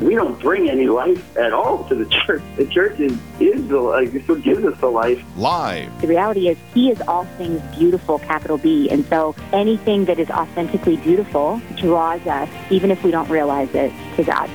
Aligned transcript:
We 0.00 0.14
don't 0.14 0.40
bring 0.40 0.70
any 0.70 0.86
life 0.86 1.36
at 1.36 1.52
all 1.52 1.84
to 1.88 1.94
the 1.94 2.06
church. 2.26 2.42
The 2.56 2.66
church 2.66 2.98
is, 3.00 3.18
is 3.38 3.68
the 3.68 3.78
life. 3.78 4.14
It's 4.14 4.26
what 4.26 4.42
gives 4.42 4.64
us 4.64 4.78
the 4.80 4.88
life. 4.88 5.22
Live. 5.36 6.00
The 6.00 6.08
reality 6.08 6.48
is, 6.48 6.56
He 6.72 6.90
is 6.90 7.02
all 7.02 7.24
things 7.36 7.60
beautiful, 7.76 8.18
capital 8.18 8.56
B. 8.56 8.88
And 8.88 9.04
so 9.06 9.34
anything 9.52 10.06
that 10.06 10.18
is 10.18 10.30
authentically 10.30 10.96
beautiful 10.96 11.60
draws 11.76 12.26
us, 12.26 12.48
even 12.70 12.90
if 12.90 13.04
we 13.04 13.10
don't 13.10 13.28
realize 13.28 13.74
it, 13.74 13.92
to 14.16 14.24
God. 14.24 14.48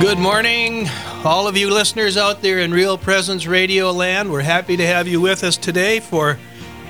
Good 0.00 0.18
morning, 0.18 0.86
all 1.24 1.48
of 1.48 1.56
you 1.56 1.72
listeners 1.72 2.18
out 2.18 2.42
there 2.42 2.58
in 2.58 2.72
Real 2.72 2.98
Presence 2.98 3.46
Radio 3.46 3.90
Land. 3.90 4.30
We're 4.30 4.42
happy 4.42 4.76
to 4.76 4.86
have 4.86 5.08
you 5.08 5.22
with 5.22 5.42
us 5.42 5.56
today 5.56 6.00
for 6.00 6.38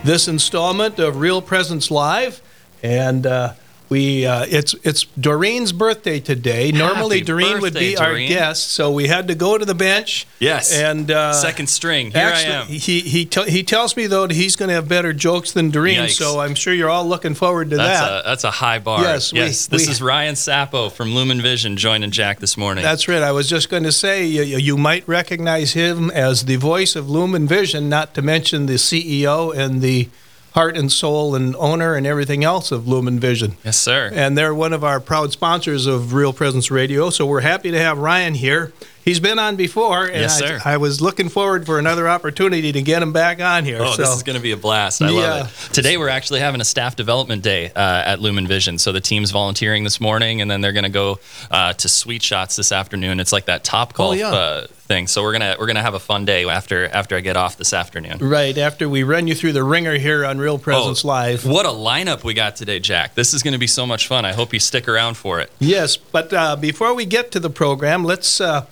this 0.04 0.28
installment 0.28 0.98
of 0.98 1.16
Real 1.16 1.40
Presence 1.40 1.90
Live. 1.90 2.42
And 2.82 3.26
uh, 3.26 3.54
we 3.94 4.26
uh, 4.26 4.44
it's 4.48 4.74
it's 4.82 5.04
Doreen's 5.18 5.70
birthday 5.72 6.18
today. 6.18 6.72
Normally, 6.72 7.18
Happy 7.18 7.26
Doreen 7.26 7.60
would 7.60 7.74
be 7.74 7.96
our 7.96 8.18
guest, 8.18 8.72
so 8.72 8.90
we 8.90 9.06
had 9.06 9.28
to 9.28 9.36
go 9.36 9.56
to 9.56 9.64
the 9.64 9.74
bench. 9.74 10.26
Yes. 10.40 10.72
And 10.72 11.10
uh, 11.12 11.32
Second 11.32 11.68
string. 11.68 12.10
Here 12.10 12.22
Actually, 12.26 12.54
I 12.54 12.60
am. 12.62 12.66
he 12.66 13.00
he 13.00 13.24
t- 13.24 13.48
he 13.50 13.62
tells 13.62 13.96
me 13.96 14.08
though 14.08 14.26
that 14.26 14.34
he's 14.34 14.56
going 14.56 14.68
to 14.70 14.74
have 14.74 14.88
better 14.88 15.12
jokes 15.12 15.52
than 15.52 15.70
Doreen, 15.70 15.98
Yikes. 16.00 16.18
so 16.18 16.40
I'm 16.40 16.56
sure 16.56 16.74
you're 16.74 16.90
all 16.90 17.06
looking 17.06 17.34
forward 17.34 17.70
to 17.70 17.76
That's 17.76 18.00
that. 18.00 18.20
a 18.24 18.28
that's 18.28 18.44
a 18.44 18.50
high 18.50 18.80
bar. 18.80 19.00
Yes, 19.02 19.32
we- 19.32 19.38
this 19.40 19.68
we- 19.70 19.82
is 19.92 20.02
Ryan 20.02 20.34
Sapo 20.34 20.90
from 20.90 21.14
Lumen 21.14 21.40
Vision 21.40 21.76
joining 21.76 22.10
Jack 22.10 22.40
this 22.40 22.56
morning. 22.56 22.82
That's 22.82 23.06
right. 23.06 23.22
I 23.22 23.30
was 23.32 23.48
just 23.48 23.68
going 23.68 23.84
to 23.84 23.92
say 23.92 24.24
you, 24.26 24.42
you 24.42 24.76
might 24.76 25.06
recognize 25.06 25.72
him 25.74 26.10
as 26.10 26.46
the 26.46 26.56
voice 26.56 26.96
of 26.96 27.08
Lumen 27.08 27.46
Vision, 27.46 27.88
not 27.88 28.12
to 28.14 28.22
mention 28.22 28.66
the 28.66 28.74
CEO 28.74 29.54
and 29.56 29.80
the 29.80 30.08
heart 30.54 30.76
and 30.76 30.90
soul 30.90 31.34
and 31.34 31.56
owner 31.56 31.94
and 31.94 32.06
everything 32.06 32.44
else 32.44 32.70
of 32.70 32.86
Lumen 32.86 33.18
Vision. 33.18 33.56
yes, 33.64 33.76
sir. 33.76 34.10
And 34.14 34.38
they're 34.38 34.54
one 34.54 34.72
of 34.72 34.84
our 34.84 35.00
proud 35.00 35.32
sponsors 35.32 35.86
of 35.86 36.14
Real 36.14 36.32
Presence 36.32 36.70
Radio. 36.70 37.10
So 37.10 37.26
we're 37.26 37.40
happy 37.40 37.70
to 37.72 37.78
have 37.78 37.98
Ryan 37.98 38.34
here. 38.34 38.72
He's 39.04 39.20
been 39.20 39.38
on 39.38 39.56
before, 39.56 40.06
and 40.06 40.14
Yes, 40.22 40.40
I, 40.40 40.46
sir. 40.46 40.60
I 40.64 40.78
was 40.78 41.02
looking 41.02 41.28
forward 41.28 41.66
for 41.66 41.78
another 41.78 42.08
opportunity 42.08 42.72
to 42.72 42.80
get 42.80 43.02
him 43.02 43.12
back 43.12 43.38
on 43.40 43.64
here. 43.66 43.78
Oh, 43.82 43.92
so. 43.92 44.02
this 44.02 44.16
is 44.16 44.22
going 44.22 44.36
to 44.36 44.42
be 44.42 44.52
a 44.52 44.56
blast. 44.56 45.02
I 45.02 45.10
Yeah. 45.10 45.18
love 45.34 45.66
it. 45.70 45.74
Today, 45.74 45.98
we're 45.98 46.08
actually 46.08 46.40
having 46.40 46.62
a 46.62 46.64
staff 46.64 46.96
development 46.96 47.42
day 47.42 47.70
uh, 47.76 47.78
at 48.06 48.20
Lumen 48.20 48.46
Vision. 48.46 48.78
So 48.78 48.92
the 48.92 49.02
team's 49.02 49.30
volunteering 49.30 49.84
this 49.84 50.00
morning, 50.00 50.40
and 50.40 50.50
then 50.50 50.62
they're 50.62 50.72
going 50.72 50.84
to 50.84 50.88
go 50.88 51.18
uh, 51.50 51.74
to 51.74 51.88
Sweet 51.88 52.22
Shots 52.22 52.56
this 52.56 52.72
afternoon. 52.72 53.20
It's 53.20 53.32
like 53.32 53.44
that 53.44 53.62
Topgolf 53.62 53.94
Oh, 54.08 54.12
yeah. 54.12 54.28
uh, 54.30 54.66
thing. 54.68 55.06
So 55.06 55.22
we're 55.22 55.32
gonna 55.32 55.56
we're 55.58 55.66
gonna 55.66 55.80
have 55.82 55.94
a 55.94 55.98
fun 55.98 56.24
day 56.26 56.44
after 56.46 56.86
after 56.86 57.16
I 57.16 57.20
get 57.20 57.36
off 57.38 57.56
this 57.56 57.72
afternoon. 57.72 58.18
Right 58.20 58.56
after 58.58 58.86
we 58.86 59.02
run 59.02 59.26
you 59.26 59.34
through 59.34 59.52
the 59.54 59.64
ringer 59.64 59.96
here 59.96 60.24
on 60.26 60.36
Real 60.38 60.58
Presence 60.58 61.04
Oh, 61.04 61.08
Live. 61.08 61.46
What 61.46 61.64
a 61.66 61.70
lineup 61.70 62.22
we 62.24 62.34
got 62.34 62.56
today, 62.56 62.80
Jack. 62.80 63.14
This 63.14 63.32
is 63.34 63.42
going 63.42 63.52
to 63.52 63.58
be 63.58 63.66
so 63.66 63.86
much 63.86 64.06
fun. 64.08 64.24
I 64.26 64.32
hope 64.32 64.52
you 64.52 64.60
stick 64.60 64.86
around 64.88 65.16
for 65.18 65.40
it. 65.40 65.50
Yes, 65.58 65.96
but 65.96 66.32
uh, 66.34 66.56
before 66.56 66.94
we 66.94 67.04
get 67.06 67.30
to 67.32 67.40
the 67.40 67.50
program, 67.50 68.02
let's. 68.04 68.40
Uh, 68.40 68.64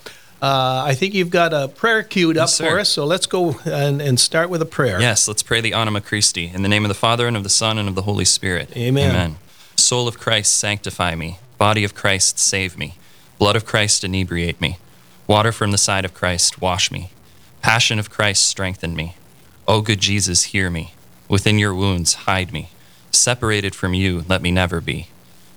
uh, 0.43 0.83
I 0.85 0.93
think 0.93 1.13
you've 1.13 1.29
got 1.29 1.53
a 1.53 1.69
prayer 1.69 2.03
queued 2.03 2.37
up 2.37 2.49
for 2.49 2.77
us, 2.77 2.89
so 2.89 3.05
let's 3.05 3.27
go 3.27 3.51
and, 3.63 4.01
and 4.01 4.19
start 4.19 4.49
with 4.49 4.61
a 4.61 4.65
prayer. 4.65 4.99
Yes, 4.99 5.25
let's 5.25 5.41
pray 5.41 5.61
the 5.61 5.71
Anima 5.71 6.01
Christi. 6.01 6.51
In 6.53 6.63
the 6.63 6.67
name 6.67 6.83
of 6.83 6.89
the 6.89 6.95
Father, 6.95 7.27
and 7.27 7.37
of 7.37 7.43
the 7.43 7.49
Son, 7.49 7.77
and 7.77 7.87
of 7.87 7.95
the 7.95 8.01
Holy 8.01 8.25
Spirit. 8.25 8.75
Amen. 8.75 9.11
Amen. 9.11 9.35
Soul 9.77 10.05
of 10.05 10.19
Christ, 10.19 10.57
sanctify 10.57 11.15
me. 11.15 11.39
Body 11.57 11.85
of 11.85 11.95
Christ, 11.95 12.39
save 12.39 12.77
me. 12.77 12.95
Blood 13.39 13.55
of 13.55 13.65
Christ, 13.65 14.03
inebriate 14.03 14.59
me. 14.59 14.79
Water 15.27 15.53
from 15.53 15.71
the 15.71 15.77
side 15.77 16.03
of 16.03 16.13
Christ, 16.13 16.59
wash 16.59 16.91
me. 16.91 17.11
Passion 17.61 17.97
of 17.97 18.09
Christ, 18.09 18.45
strengthen 18.45 18.97
me. 18.97 19.15
O 19.65 19.79
good 19.79 20.01
Jesus, 20.01 20.43
hear 20.43 20.69
me. 20.69 20.93
Within 21.29 21.57
your 21.57 21.73
wounds, 21.73 22.15
hide 22.25 22.51
me. 22.51 22.67
Separated 23.11 23.73
from 23.73 23.93
you, 23.93 24.25
let 24.27 24.41
me 24.41 24.51
never 24.51 24.81
be. 24.81 25.07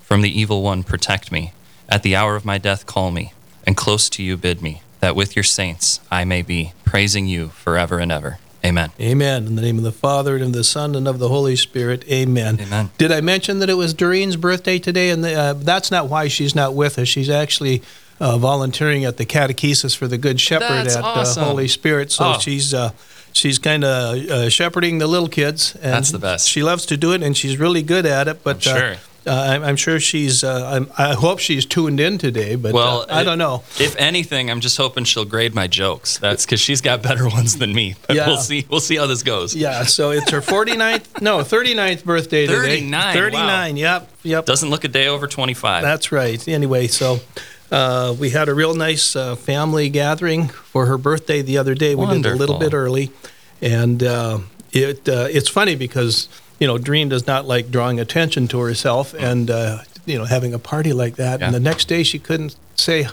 From 0.02 0.20
the 0.20 0.40
evil 0.40 0.62
one, 0.62 0.84
protect 0.84 1.32
me. 1.32 1.52
At 1.88 2.04
the 2.04 2.14
hour 2.14 2.36
of 2.36 2.44
my 2.44 2.58
death, 2.58 2.86
call 2.86 3.10
me. 3.10 3.32
And 3.66 3.76
close 3.76 4.08
to 4.10 4.22
you, 4.22 4.36
bid 4.36 4.62
me, 4.62 4.82
that 5.00 5.16
with 5.16 5.34
your 5.36 5.42
saints 5.42 6.00
I 6.10 6.24
may 6.24 6.42
be, 6.42 6.72
praising 6.84 7.26
you 7.26 7.48
forever 7.48 7.98
and 7.98 8.12
ever. 8.12 8.38
Amen. 8.64 8.90
Amen. 9.00 9.46
In 9.46 9.54
the 9.56 9.62
name 9.62 9.78
of 9.78 9.84
the 9.84 9.92
Father, 9.92 10.34
and 10.36 10.44
of 10.46 10.52
the 10.52 10.64
Son, 10.64 10.94
and 10.96 11.06
of 11.06 11.18
the 11.18 11.28
Holy 11.28 11.54
Spirit. 11.56 12.04
Amen. 12.10 12.58
Amen. 12.60 12.90
Did 12.98 13.12
I 13.12 13.20
mention 13.20 13.60
that 13.60 13.70
it 13.70 13.74
was 13.74 13.94
Doreen's 13.94 14.36
birthday 14.36 14.78
today? 14.78 15.10
And 15.10 15.22
the, 15.22 15.34
uh, 15.34 15.52
that's 15.52 15.90
not 15.90 16.08
why 16.08 16.26
she's 16.28 16.54
not 16.54 16.74
with 16.74 16.98
us. 16.98 17.06
She's 17.06 17.30
actually 17.30 17.82
uh, 18.18 18.38
volunteering 18.38 19.04
at 19.04 19.18
the 19.18 19.26
catechesis 19.26 19.96
for 19.96 20.08
the 20.08 20.18
Good 20.18 20.40
Shepherd 20.40 20.68
That's 20.86 20.96
at 20.96 21.04
awesome. 21.04 21.42
uh, 21.44 21.46
Holy 21.46 21.68
Spirit. 21.68 22.10
So 22.10 22.24
Oh. 22.34 22.38
she's 22.40 22.74
uh, 22.74 22.90
she's 23.32 23.58
kind 23.60 23.84
of 23.84 24.16
uh, 24.30 24.48
shepherding 24.50 24.98
the 24.98 25.06
little 25.06 25.28
kids. 25.28 25.74
And 25.76 25.92
That's 25.92 26.10
the 26.10 26.18
best. 26.18 26.48
She 26.48 26.62
loves 26.64 26.86
to 26.86 26.96
do 26.96 27.12
it, 27.12 27.22
and 27.22 27.36
she's 27.36 27.58
really 27.58 27.82
good 27.82 28.06
at 28.06 28.26
it. 28.26 28.42
But 28.42 28.66
I'm 28.66 28.76
sure. 28.78 28.96
Uh, 29.26 29.30
uh, 29.30 29.60
I'm, 29.64 29.76
sure 29.76 29.98
she's. 29.98 30.44
Uh, 30.44 30.70
I'm, 30.72 30.90
I 30.96 31.14
hope 31.14 31.38
she's 31.40 31.66
tuned 31.66 31.98
in 32.00 32.18
today. 32.18 32.54
But 32.54 32.72
Well, 32.72 33.02
uh, 33.02 33.06
I 33.10 33.20
it- 33.22 33.24
don't 33.24 33.38
know. 33.38 33.64
If 33.80 33.96
anything, 33.96 34.50
I'm 34.50 34.60
just 34.60 34.76
hoping 34.76 35.04
she'll 35.04 35.24
grade 35.24 35.54
my 35.54 35.66
jokes. 35.66 36.18
That's 36.18 36.44
because 36.46 36.60
she's 36.60 36.80
got 36.80 37.02
better 37.02 37.28
ones 37.38 37.56
than 37.58 37.74
me. 37.74 37.96
But 38.06 38.16
Yeah. 38.16 38.26
we'll 38.28 38.36
see. 38.36 38.66
We'll 38.70 38.80
see 38.80 38.96
how 38.96 39.06
this 39.06 39.22
goes. 39.22 39.54
Yeah, 39.54 39.82
so 39.84 40.10
it's 40.10 40.30
her 40.30 40.40
49th, 40.40 41.20
no, 41.20 41.38
39th 41.40 42.04
birthday 42.04 42.46
today. 42.46 42.80
39, 42.80 42.92
wow. 43.00 43.12
39, 43.12 43.76
yep, 43.76 44.10
yep. 44.22 44.46
Doesn't 44.46 44.70
look 44.70 44.84
a 44.84 44.88
day 44.88 45.08
over 45.08 45.26
25. 45.26 45.82
That's 45.82 46.12
right. 46.12 46.46
Anyway, 46.48 46.86
so 46.86 47.18
uh, 47.72 48.14
we 48.18 48.30
had 48.30 48.48
a 48.48 48.54
real 48.54 48.74
nice 48.74 49.16
uh, 49.16 49.34
family 49.36 49.88
gathering 49.88 50.48
for 50.48 50.86
her 50.86 50.98
birthday 50.98 51.42
the 51.42 51.58
other 51.58 51.74
day. 51.74 51.94
We 51.94 52.06
did 52.06 52.24
it 52.26 52.32
a 52.32 52.34
little 52.36 52.58
bit 52.58 52.72
early, 52.74 53.10
and 53.60 54.02
uh, 54.02 54.38
it 54.72 55.08
uh, 55.08 55.26
it's 55.30 55.48
funny 55.48 55.74
because 55.74 56.28
you 56.58 56.66
know 56.66 56.78
Doreen 56.78 57.08
does 57.08 57.26
not 57.26 57.46
like 57.46 57.70
drawing 57.70 58.00
attention 58.00 58.48
to 58.48 58.60
herself, 58.60 59.14
and 59.14 59.50
uh, 59.50 59.78
you 60.04 60.18
know 60.18 60.24
having 60.24 60.54
a 60.54 60.58
party 60.58 60.92
like 60.92 61.16
that. 61.16 61.42
And 61.42 61.54
the 61.54 61.60
next 61.60 61.88
day 61.88 62.02
she 62.02 62.18
couldn't 62.18 62.56
say 62.74 63.08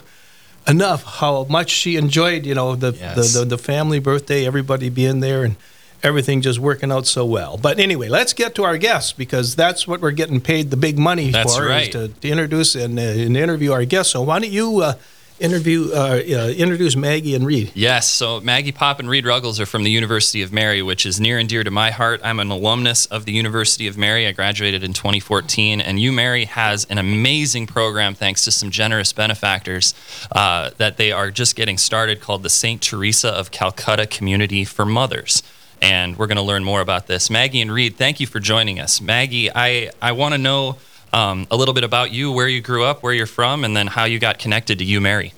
enough 0.66 1.02
how 1.04 1.44
much 1.50 1.70
she 1.70 1.96
enjoyed 1.96 2.46
you 2.46 2.54
know 2.54 2.74
the 2.74 2.92
Yes. 2.92 3.32
the, 3.32 3.40
the, 3.40 3.44
the 3.56 3.58
family 3.58 3.98
birthday, 3.98 4.46
everybody 4.46 4.88
being 4.88 5.20
there, 5.20 5.44
and 5.44 5.56
everything 6.02 6.42
just 6.42 6.58
working 6.58 6.92
out 6.92 7.06
so 7.06 7.24
well. 7.24 7.56
But 7.56 7.78
anyway, 7.78 8.08
let's 8.08 8.32
get 8.34 8.54
to 8.56 8.64
our 8.64 8.76
guests 8.78 9.12
because 9.12 9.56
that's 9.56 9.86
what 9.88 10.00
we're 10.02 10.10
getting 10.10 10.40
paid 10.40 10.70
the 10.70 10.76
big 10.76 10.98
money 10.98 11.30
That's 11.30 11.56
for 11.56 11.66
right. 11.66 11.88
is 11.88 11.92
to, 11.94 12.08
to 12.08 12.28
introduce 12.28 12.74
and, 12.74 12.98
uh, 12.98 13.02
and 13.02 13.36
interview 13.38 13.72
our 13.72 13.86
guests. 13.86 14.12
So 14.12 14.20
why 14.20 14.38
don't 14.38 14.50
you 14.52 14.80
uh, 14.80 14.94
interview 15.40 15.90
uh, 15.92 16.20
uh, 16.28 16.48
introduce 16.56 16.96
Maggie 16.96 17.34
and 17.34 17.44
Reed? 17.46 17.72
Yes. 17.74 18.08
So 18.08 18.40
Maggie 18.40 18.72
Pop 18.72 19.00
and 19.00 19.08
Reed 19.08 19.26
Ruggles 19.26 19.60
are 19.60 19.66
from 19.66 19.84
the 19.84 19.90
University 19.90 20.42
of 20.42 20.52
Mary, 20.52 20.82
which 20.82 21.04
is 21.06 21.20
near 21.20 21.38
and 21.38 21.48
dear 21.48 21.64
to 21.64 21.70
my 21.70 21.90
heart. 21.90 22.20
I'm 22.22 22.40
an 22.40 22.50
alumnus 22.50 23.06
of 23.06 23.24
the 23.24 23.32
University 23.32 23.86
of 23.86 23.98
Mary. 23.98 24.26
I 24.26 24.32
graduated 24.32 24.84
in 24.84 24.92
2014, 24.92 25.80
and 25.80 25.98
UMary 25.98 26.46
has 26.46 26.84
an 26.86 26.98
amazing 26.98 27.66
program 27.66 28.14
thanks 28.14 28.44
to 28.44 28.52
some 28.52 28.70
generous 28.70 29.12
benefactors 29.12 29.94
uh, 30.32 30.70
that 30.78 30.96
they 30.96 31.12
are 31.12 31.30
just 31.30 31.56
getting 31.56 31.78
started 31.78 32.20
called 32.20 32.42
the 32.42 32.50
St. 32.50 32.80
Teresa 32.80 33.28
of 33.28 33.50
Calcutta 33.50 34.06
Community 34.06 34.64
for 34.64 34.86
Mothers. 34.86 35.42
And 35.82 36.16
we're 36.16 36.28
going 36.28 36.36
to 36.36 36.42
learn 36.42 36.64
more 36.64 36.80
about 36.80 37.08
this. 37.08 37.28
Maggie 37.28 37.60
and 37.60 37.70
Reed, 37.70 37.96
thank 37.96 38.20
you 38.20 38.26
for 38.26 38.40
joining 38.40 38.80
us. 38.80 39.00
Maggie, 39.00 39.50
I, 39.54 39.90
I 40.00 40.12
want 40.12 40.32
to 40.32 40.38
know 40.38 40.76
um, 41.14 41.46
a 41.50 41.56
little 41.56 41.74
bit 41.74 41.84
about 41.84 42.12
you, 42.12 42.32
where 42.32 42.48
you 42.48 42.60
grew 42.60 42.84
up, 42.84 43.02
where 43.02 43.14
you're 43.14 43.26
from, 43.26 43.64
and 43.64 43.76
then 43.76 43.86
how 43.86 44.04
you 44.04 44.18
got 44.18 44.38
connected 44.38 44.80
to 44.80 44.84
UMary. 44.84 45.32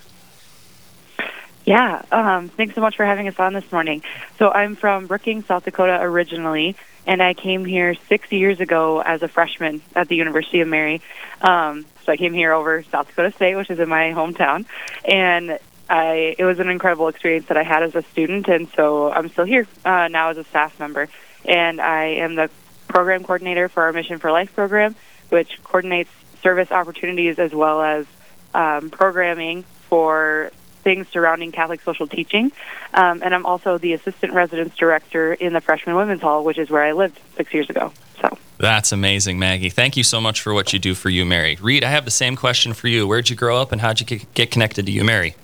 Yeah, 1.66 2.02
um, 2.10 2.48
thanks 2.48 2.74
so 2.74 2.80
much 2.80 2.96
for 2.96 3.04
having 3.04 3.28
us 3.28 3.38
on 3.38 3.52
this 3.52 3.70
morning. 3.70 4.02
So 4.38 4.50
I'm 4.50 4.74
from 4.74 5.06
Brookings, 5.06 5.46
South 5.46 5.64
Dakota 5.64 5.98
originally, 6.00 6.76
and 7.06 7.22
I 7.22 7.34
came 7.34 7.64
here 7.64 7.94
six 8.08 8.32
years 8.32 8.60
ago 8.60 9.02
as 9.02 9.22
a 9.22 9.28
freshman 9.28 9.82
at 9.94 10.08
the 10.08 10.16
University 10.16 10.60
of 10.60 10.68
Mary. 10.68 11.02
Um, 11.42 11.84
so 12.04 12.12
I 12.12 12.16
came 12.16 12.32
here 12.32 12.52
over 12.52 12.82
South 12.84 13.08
Dakota 13.08 13.32
State, 13.32 13.56
which 13.56 13.68
is 13.68 13.78
in 13.78 13.88
my 13.88 14.12
hometown, 14.12 14.64
and 15.04 15.58
I 15.90 16.36
it 16.38 16.44
was 16.44 16.58
an 16.58 16.70
incredible 16.70 17.08
experience 17.08 17.46
that 17.48 17.56
I 17.56 17.64
had 17.64 17.82
as 17.82 17.94
a 17.94 18.02
student, 18.02 18.48
and 18.48 18.68
so 18.76 19.10
I'm 19.10 19.28
still 19.28 19.44
here 19.44 19.66
uh, 19.84 20.08
now 20.08 20.30
as 20.30 20.38
a 20.38 20.44
staff 20.44 20.78
member, 20.80 21.08
and 21.44 21.80
I 21.80 22.04
am 22.04 22.36
the 22.36 22.48
program 22.88 23.24
coordinator 23.24 23.68
for 23.68 23.82
our 23.82 23.92
Mission 23.92 24.18
for 24.18 24.30
Life 24.30 24.54
program, 24.54 24.94
which 25.28 25.62
coordinates 25.64 26.10
service 26.42 26.70
opportunities 26.70 27.38
as 27.38 27.52
well 27.52 27.82
as 27.82 28.06
um, 28.54 28.90
programming 28.90 29.64
for 29.88 30.50
things 30.82 31.08
surrounding 31.08 31.50
Catholic 31.50 31.80
social 31.82 32.06
teaching. 32.06 32.52
Um, 32.94 33.20
and 33.24 33.34
I'm 33.34 33.44
also 33.44 33.76
the 33.76 33.92
assistant 33.94 34.32
residence 34.32 34.76
director 34.76 35.34
in 35.34 35.52
the 35.52 35.60
Freshman 35.60 35.96
Women's 35.96 36.22
Hall, 36.22 36.44
which 36.44 36.58
is 36.58 36.70
where 36.70 36.84
I 36.84 36.92
lived 36.92 37.18
six 37.36 37.52
years 37.52 37.68
ago. 37.68 37.92
So, 38.20 38.38
That's 38.58 38.92
amazing, 38.92 39.38
Maggie. 39.38 39.68
Thank 39.68 39.96
you 39.96 40.04
so 40.04 40.20
much 40.20 40.40
for 40.40 40.54
what 40.54 40.72
you 40.72 40.78
do 40.78 40.94
for 40.94 41.10
UMary. 41.10 41.60
Reed, 41.60 41.82
I 41.82 41.90
have 41.90 42.04
the 42.04 42.12
same 42.12 42.36
question 42.36 42.72
for 42.72 42.86
you. 42.86 43.06
Where'd 43.06 43.28
you 43.28 43.36
grow 43.36 43.60
up 43.60 43.72
and 43.72 43.80
how'd 43.80 43.98
you 43.98 44.06
get- 44.06 44.32
get 44.34 44.50
connected 44.52 44.86
to 44.86 44.92
UMary? 44.92 45.34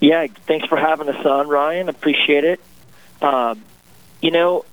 Yeah, 0.00 0.26
thanks 0.46 0.66
for 0.66 0.76
having 0.76 1.08
us 1.08 1.24
on, 1.24 1.48
Ryan. 1.48 1.88
Appreciate 1.88 2.44
it. 2.44 2.60
Um, 3.22 3.62
you 4.20 4.30
know, 4.30 4.64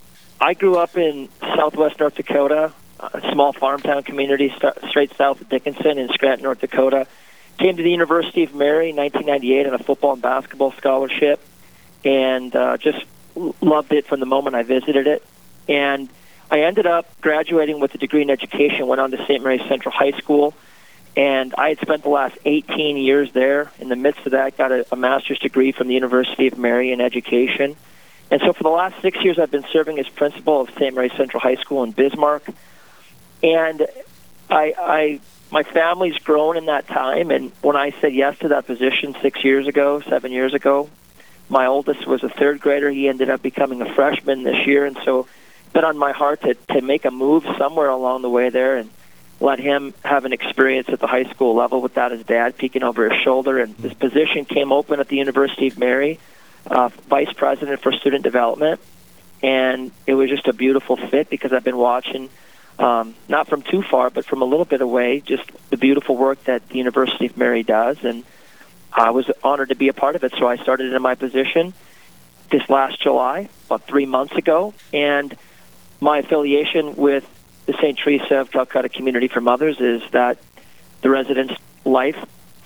I 0.42 0.54
grew 0.56 0.78
up 0.78 0.98
in 0.98 1.30
southwest 1.40 2.00
North 2.00 2.16
Dakota, 2.16 2.74
a 3.14 3.32
small 3.32 3.54
farm 3.54 3.82
town 3.82 4.04
community 4.04 4.50
st- 4.50 4.78
straight 4.90 5.16
south 5.16 5.42
of 5.42 5.50
Dickinson 5.50 5.98
in 5.98 6.10
Scranton, 6.10 6.44
North 6.44 6.62
Dakota. 6.62 7.08
Came 7.58 7.78
to 7.78 7.84
the 7.84 7.92
University 7.92 8.44
of 8.44 8.56
Mary 8.56 8.90
in 8.90 8.96
1998 8.96 9.68
on 9.68 9.74
a 9.74 9.84
football 9.84 10.14
and 10.14 10.22
basketball 10.22 10.72
scholarship, 10.72 11.40
and 12.04 12.56
uh, 12.56 12.78
just 12.78 13.06
loved 13.62 13.94
it 13.94 14.08
from 14.08 14.20
the 14.20 14.26
moment 14.26 14.56
I 14.56 14.64
visited 14.64 15.08
it. 15.08 15.24
And 15.68 16.10
I 16.50 16.62
ended 16.62 16.88
up 16.88 17.10
graduating 17.22 17.80
with 17.80 17.94
a 17.96 17.98
degree 17.98 18.22
in 18.22 18.30
education, 18.30 18.88
went 18.88 19.02
on 19.02 19.12
to 19.12 19.18
St. 19.26 19.44
Mary's 19.44 19.68
Central 19.68 19.94
High 19.94 20.18
School, 20.18 20.54
and 21.16 21.54
I 21.58 21.70
had 21.70 21.80
spent 21.80 22.04
the 22.04 22.10
last 22.10 22.38
18 22.44 22.98
years 22.98 23.32
there. 23.34 23.72
In 23.80 23.90
the 23.90 23.96
midst 23.96 24.26
of 24.26 24.32
that, 24.32 24.58
got 24.58 24.72
a, 24.72 24.86
a 24.92 24.96
master's 24.96 25.40
degree 25.40 25.72
from 25.72 25.88
the 25.88 25.94
University 25.94 26.48
of 26.48 26.58
Mary 26.58 26.92
in 26.92 27.02
education. 27.02 27.76
And 28.32 28.42
so 28.42 28.52
for 28.54 28.64
the 28.64 28.70
last 28.70 29.00
six 29.02 29.24
years, 29.24 29.38
I've 29.38 29.52
been 29.52 29.66
serving 29.72 30.00
as 30.00 30.10
principal 30.10 30.62
of 30.62 30.70
St. 30.72 30.96
Mary's 30.96 31.14
Central 31.14 31.40
High 31.40 31.56
School 31.56 31.84
in 31.84 31.92
Bismarck. 31.92 32.44
And 33.44 33.86
I, 34.50 34.74
I, 34.80 35.20
my 35.52 35.64
family's 35.64 36.18
grown 36.20 36.56
in 36.56 36.68
that 36.68 36.88
time. 36.88 37.30
And 37.30 37.52
when 37.62 37.76
I 37.76 37.92
said 38.00 38.14
yes 38.16 38.40
to 38.40 38.48
that 38.50 38.66
position 38.66 39.16
six 39.22 39.44
years 39.44 39.68
ago, 39.68 40.02
seven 40.02 40.32
years 40.32 40.54
ago, 40.54 40.90
my 41.50 41.66
oldest 41.66 42.08
was 42.08 42.24
a 42.24 42.30
third 42.30 42.62
grader. 42.62 42.90
He 42.90 43.10
ended 43.10 43.30
up 43.30 43.42
becoming 43.42 43.82
a 43.82 43.94
freshman 43.94 44.44
this 44.44 44.66
year. 44.66 44.86
And 44.86 44.98
so 45.04 45.28
it's 45.66 45.74
been 45.74 45.84
on 45.84 45.98
my 45.98 46.14
heart 46.14 46.42
to, 46.44 46.56
to 46.72 46.82
make 46.82 47.04
a 47.04 47.12
move 47.12 47.46
somewhere 47.58 47.90
along 47.90 48.22
the 48.22 48.30
way 48.30 48.50
there 48.50 48.78
and 48.78 48.90
let 49.42 49.60
him 49.60 49.94
have 50.06 50.24
an 50.24 50.32
experience 50.32 50.88
at 50.88 51.02
the 51.02 51.08
high 51.08 51.26
school 51.26 51.54
level 51.54 51.82
without 51.82 52.12
his 52.12 52.24
dad 52.24 52.58
peeking 52.58 52.82
over 52.82 53.10
his 53.10 53.22
shoulder. 53.22 53.60
And 53.60 53.76
this 53.76 53.94
position 53.94 54.46
came 54.46 54.72
open 54.72 55.02
at 55.02 55.10
the 55.10 55.18
University 55.18 55.68
of 55.68 55.78
Mary, 55.78 56.18
uh, 56.66 56.88
vice 57.10 57.34
president 57.34 57.82
for 57.82 57.92
student 57.92 58.24
development. 58.24 58.80
And 59.42 59.92
it 60.08 60.14
was 60.14 60.30
just 60.30 60.48
a 60.48 60.54
beautiful 60.54 60.96
fit 60.96 61.30
because 61.30 61.52
I've 61.52 61.66
been 61.66 61.76
watching– 61.76 62.30
um, 62.80 63.16
not 63.28 63.48
from 63.48 63.62
too 63.62 63.82
far, 63.82 64.10
but 64.10 64.26
from 64.26 64.42
a 64.42 64.46
little 64.46 64.66
bit 64.66 64.82
away, 64.82 65.20
just 65.20 65.44
the 65.70 65.78
beautiful 65.78 66.18
work 66.18 66.44
that 66.46 66.68
the 66.70 66.78
University 66.78 67.28
of 67.28 67.38
Mary 67.38 67.64
does. 67.64 68.04
And 68.04 68.24
I 68.92 69.12
was 69.12 69.30
honored 69.44 69.70
to 69.70 69.76
be 69.76 69.88
a 69.88 69.94
part 69.94 70.16
of 70.16 70.24
it. 70.24 70.34
So 70.38 70.48
I 70.48 70.58
started 70.58 70.94
in 70.94 71.02
my 71.02 71.16
position 71.16 71.74
this 72.50 72.68
last 72.70 73.02
July, 73.02 73.50
about 73.66 73.84
three 73.84 74.06
months 74.06 74.36
ago. 74.36 74.74
And 74.92 75.36
my 76.00 76.20
affiliation 76.20 76.96
with 76.96 77.28
the 77.66 77.74
St. 77.74 77.98
Teresa 77.98 78.38
of 78.38 78.52
Calcutta 78.52 78.90
Community 78.90 79.28
for 79.28 79.42
Mothers 79.42 79.80
is 79.80 80.02
that 80.12 80.38
the 81.02 81.10
resident's 81.10 81.56
life 81.86 82.18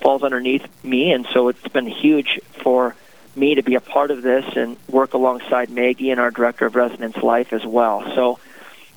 falls 0.01 0.23
underneath 0.23 0.65
me. 0.83 1.11
And 1.11 1.27
so 1.33 1.49
it's 1.49 1.67
been 1.67 1.87
huge 1.87 2.39
for 2.63 2.95
me 3.35 3.55
to 3.55 3.61
be 3.61 3.75
a 3.75 3.81
part 3.81 4.11
of 4.11 4.21
this 4.21 4.45
and 4.55 4.77
work 4.87 5.13
alongside 5.13 5.69
Maggie 5.69 6.09
and 6.09 6.19
our 6.19 6.31
Director 6.31 6.65
of 6.65 6.75
Residence 6.75 7.17
Life 7.17 7.53
as 7.53 7.65
well. 7.65 8.03
So 8.15 8.39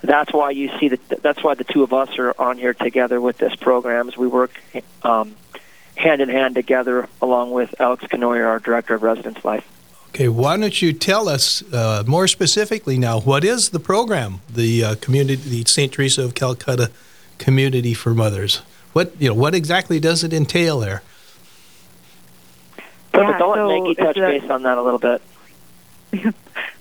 that's 0.02 0.32
why 0.32 0.50
you 0.50 0.70
see 0.78 0.88
that. 0.88 1.22
That's 1.22 1.42
why 1.42 1.54
the 1.54 1.64
two 1.64 1.82
of 1.82 1.92
us 1.92 2.18
are 2.18 2.34
on 2.38 2.58
here 2.58 2.74
together 2.74 3.20
with 3.20 3.38
this 3.38 3.54
program. 3.56 4.08
As 4.08 4.16
we 4.16 4.26
work 4.26 4.52
um, 5.02 5.36
hand 5.96 6.20
in 6.20 6.28
hand 6.28 6.54
together, 6.54 7.08
along 7.20 7.50
with 7.50 7.74
Alex 7.80 8.04
Canoyer, 8.04 8.46
our 8.46 8.58
director 8.58 8.94
of 8.94 9.02
residence 9.02 9.44
life. 9.44 9.66
Okay, 10.10 10.28
why 10.28 10.56
don't 10.56 10.82
you 10.82 10.92
tell 10.92 11.28
us 11.28 11.62
uh, 11.72 12.02
more 12.06 12.26
specifically 12.26 12.98
now? 12.98 13.20
What 13.20 13.44
is 13.44 13.70
the 13.70 13.78
program, 13.78 14.40
the 14.52 14.84
uh, 14.84 14.94
community, 14.96 15.36
the 15.36 15.64
St. 15.64 15.92
Teresa 15.92 16.24
of 16.24 16.34
Calcutta 16.34 16.90
Community 17.38 17.94
for 17.94 18.12
Mothers? 18.12 18.62
What 18.92 19.12
you 19.20 19.28
know? 19.28 19.34
What 19.34 19.54
exactly 19.54 20.00
does 20.00 20.24
it 20.24 20.32
entail 20.32 20.80
there? 20.80 21.02
Perfect. 23.12 23.38
Yeah, 23.38 23.44
I'll 23.44 23.54
so 23.54 23.68
let 23.68 23.82
Maggie 23.82 23.94
touch 23.94 24.16
base 24.16 24.50
on 24.50 24.62
that 24.62 24.78
a 24.78 24.82
little 24.82 24.98
bit. 24.98 25.22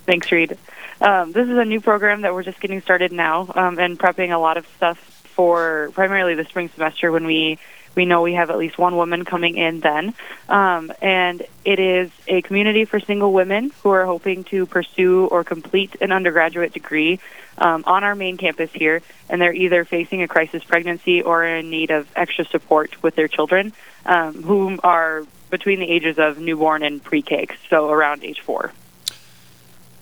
Thanks, 0.05 0.31
Reed. 0.31 0.57
Um, 1.01 1.31
this 1.31 1.47
is 1.47 1.57
a 1.57 1.65
new 1.65 1.79
program 1.79 2.21
that 2.21 2.33
we're 2.33 2.43
just 2.43 2.59
getting 2.59 2.81
started 2.81 3.11
now 3.11 3.51
um, 3.55 3.79
and 3.79 3.97
prepping 3.97 4.33
a 4.33 4.37
lot 4.37 4.57
of 4.57 4.67
stuff 4.75 4.97
for 5.23 5.91
primarily 5.93 6.35
the 6.35 6.43
spring 6.43 6.69
semester 6.69 7.11
when 7.11 7.25
we 7.25 7.57
we 7.95 8.05
know 8.05 8.21
we 8.21 8.33
have 8.33 8.49
at 8.49 8.57
least 8.57 8.77
one 8.77 8.95
woman 8.95 9.25
coming 9.25 9.57
in 9.57 9.79
then. 9.79 10.13
Um, 10.47 10.91
and 11.01 11.41
it 11.65 11.79
is 11.79 12.11
a 12.27 12.41
community 12.41 12.85
for 12.85 12.99
single 12.99 13.33
women 13.33 13.71
who 13.81 13.89
are 13.89 14.05
hoping 14.05 14.43
to 14.45 14.65
pursue 14.65 15.25
or 15.25 15.43
complete 15.43 15.95
an 15.99 16.11
undergraduate 16.11 16.71
degree 16.71 17.19
um, 17.57 17.83
on 17.87 18.03
our 18.03 18.15
main 18.15 18.37
campus 18.37 18.71
here. 18.71 19.01
And 19.27 19.41
they're 19.41 19.53
either 19.53 19.85
facing 19.85 20.21
a 20.21 20.27
crisis 20.27 20.63
pregnancy 20.63 21.23
or 21.23 21.43
in 21.43 21.69
need 21.69 21.91
of 21.91 22.07
extra 22.15 22.45
support 22.45 23.01
with 23.01 23.15
their 23.15 23.27
children, 23.27 23.73
um, 24.05 24.43
whom 24.43 24.79
are 24.83 25.25
between 25.49 25.79
the 25.79 25.89
ages 25.89 26.19
of 26.19 26.37
newborn 26.37 26.83
and 26.83 27.03
pre 27.03 27.21
K, 27.21 27.47
so 27.69 27.89
around 27.89 28.23
age 28.23 28.41
four. 28.41 28.71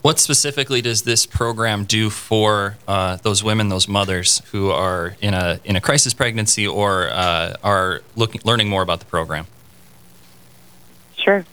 What 0.07 0.19
specifically 0.19 0.81
does 0.81 1.01
this 1.01 1.25
program 1.25 1.83
do 1.83 2.09
for 2.09 2.77
uh, 2.87 3.17
those 3.23 3.43
women, 3.43 3.67
those 3.67 3.89
mothers 3.89 4.41
who 4.53 4.71
are 4.71 5.17
in 5.19 5.33
a 5.33 5.59
in 5.65 5.75
a 5.75 5.81
crisis 5.81 6.13
pregnancy 6.13 6.65
or 6.65 7.09
uh, 7.09 7.55
are 7.61 7.99
looking 8.15 8.39
learning 8.45 8.69
more 8.69 8.81
about 8.81 8.99
the 8.99 9.05
program? 9.05 9.47
Sure. 11.17 11.45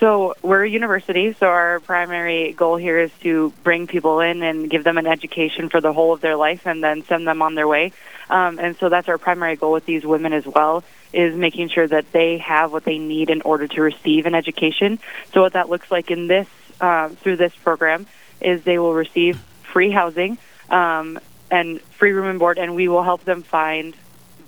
So 0.00 0.36
we're 0.40 0.64
a 0.64 0.70
university, 0.70 1.34
so 1.34 1.48
our 1.48 1.80
primary 1.80 2.54
goal 2.54 2.76
here 2.76 2.98
is 2.98 3.10
to 3.20 3.52
bring 3.62 3.86
people 3.86 4.20
in 4.20 4.42
and 4.42 4.70
give 4.70 4.84
them 4.84 4.96
an 4.96 5.06
education 5.06 5.68
for 5.68 5.82
the 5.82 5.92
whole 5.92 6.14
of 6.14 6.22
their 6.22 6.36
life, 6.36 6.66
and 6.66 6.82
then 6.82 7.04
send 7.04 7.28
them 7.28 7.42
on 7.42 7.56
their 7.56 7.68
way. 7.68 7.92
Um, 8.30 8.58
and 8.58 8.74
so 8.78 8.88
that's 8.88 9.08
our 9.08 9.18
primary 9.18 9.56
goal 9.56 9.72
with 9.72 9.84
these 9.84 10.06
women 10.06 10.32
as 10.32 10.46
well 10.46 10.82
is 11.12 11.34
making 11.34 11.68
sure 11.68 11.86
that 11.86 12.10
they 12.12 12.38
have 12.38 12.72
what 12.72 12.84
they 12.84 12.96
need 12.96 13.28
in 13.28 13.42
order 13.42 13.66
to 13.66 13.82
receive 13.82 14.24
an 14.24 14.34
education. 14.34 14.98
So 15.34 15.42
what 15.42 15.52
that 15.52 15.68
looks 15.68 15.90
like 15.90 16.10
in 16.10 16.26
this 16.26 16.46
uh, 16.80 17.08
through 17.08 17.36
this 17.36 17.54
program 17.54 18.06
is 18.40 18.62
they 18.62 18.78
will 18.78 18.94
receive 18.94 19.36
free 19.72 19.90
housing 19.90 20.38
um, 20.70 21.18
and 21.50 21.80
free 21.80 22.12
room 22.12 22.26
and 22.26 22.38
board, 22.38 22.58
and 22.58 22.74
we 22.74 22.88
will 22.88 23.02
help 23.02 23.24
them 23.24 23.42
find 23.42 23.94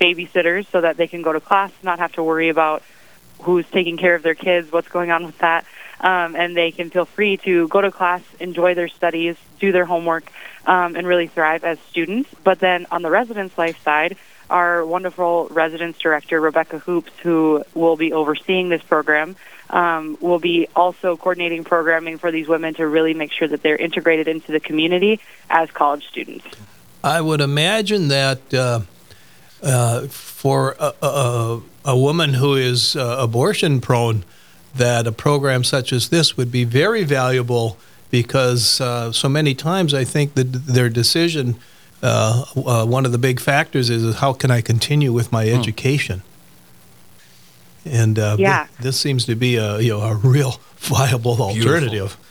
babysitters 0.01 0.67
so 0.71 0.81
that 0.81 0.97
they 0.97 1.07
can 1.07 1.23
go 1.23 1.33
to 1.33 1.41
class, 1.41 1.71
not 1.83 1.99
have 1.99 2.13
to 2.13 2.23
worry 2.23 2.49
about 2.49 2.83
who's 3.43 3.69
taking 3.71 3.97
care 3.97 4.15
of 4.15 4.23
their 4.23 4.35
kids, 4.35 4.71
what's 4.71 4.89
going 4.89 5.11
on 5.11 5.25
with 5.25 5.39
that, 5.39 5.65
um, 6.01 6.37
and 6.37 6.57
they 6.57 6.71
can 6.71 6.91
feel 6.91 7.05
free 7.05 7.37
to 7.39 7.69
go 7.69 7.81
to 7.81 7.91
class, 7.91 8.23
enjoy 8.39 8.75
their 8.75 8.89
studies, 8.89 9.37
do 9.59 9.73
their 9.73 9.85
homework, 9.85 10.31
um, 10.67 10.97
and 10.97 11.07
really 11.07 11.27
thrive 11.27 11.65
as 11.65 11.79
students. 11.91 12.31
But 12.45 12.59
then 12.59 12.87
on 12.91 13.03
the 13.03 13.11
residence 13.11 13.57
life 13.57 13.83
side, 13.83 14.17
our 14.49 14.85
wonderful 14.85 15.49
residence 15.51 15.97
director, 15.99 16.41
Rebecca 16.41 16.81
Hoops, 16.81 17.13
who 17.23 17.65
will 17.75 17.97
be 17.97 18.13
overseeing 18.13 18.69
this 18.69 18.83
program, 18.83 19.37
um, 19.71 20.19
will 20.21 20.39
be 20.39 20.69
also 20.75 21.17
coordinating 21.17 21.65
programming 21.65 22.19
for 22.19 22.31
these 22.31 22.49
women 22.49 22.75
to 22.75 22.87
really 22.87 23.15
make 23.15 23.33
sure 23.33 23.49
that 23.49 23.63
they're 23.63 23.77
integrated 23.77 24.29
into 24.29 24.53
the 24.53 24.61
community 24.61 25.21
as 25.49 25.71
college 25.71 26.07
students. 26.09 26.47
I 27.03 27.21
would 27.21 27.41
imagine 27.41 28.09
that 28.09 28.53
uh, 28.53 28.81
uh, 29.63 30.07
for 30.09 30.77
a, 30.79 30.93
a, 31.03 31.61
a, 31.85 31.97
woman 31.97 32.35
who 32.35 32.55
is 32.55 32.97
uh, 32.97 33.17
abortion 33.19 33.81
prone, 33.81 34.25
that 34.75 35.07
a 35.07 35.13
program 35.13 35.65
such 35.65 35.93
as 35.93 36.11
this 36.11 36.37
would 36.37 36.53
be 36.53 36.65
very 36.65 37.05
valuable 37.05 37.79
because 38.11 38.81
uh, 38.81 39.13
so 39.13 39.29
many 39.29 39.55
times 39.55 39.95
I 39.95 40.05
think 40.05 40.35
that 40.35 40.53
their 40.53 40.89
decision, 40.89 41.57
uh, 42.03 42.45
uh, 42.57 42.87
one 42.87 43.07
of 43.07 43.13
the 43.13 43.19
big 43.19 43.41
factors 43.41 43.89
is 43.89 44.17
how 44.17 44.33
can 44.33 44.51
I 44.51 44.61
continue 44.61 45.13
with 45.13 45.33
my 45.33 45.47
hmm. 45.47 45.59
education? 45.59 46.23
And 47.85 48.19
uh, 48.19 48.37
yeah. 48.39 48.67
th- 48.67 48.79
this 48.81 49.01
seems 49.01 49.25
to 49.27 49.35
be 49.35 49.57
a 49.57 49.81
you 49.81 49.91
know 49.91 50.01
a 50.01 50.15
real 50.15 50.61
viable 50.77 51.41
alternative. 51.41 51.91
Beautiful. 51.91 52.25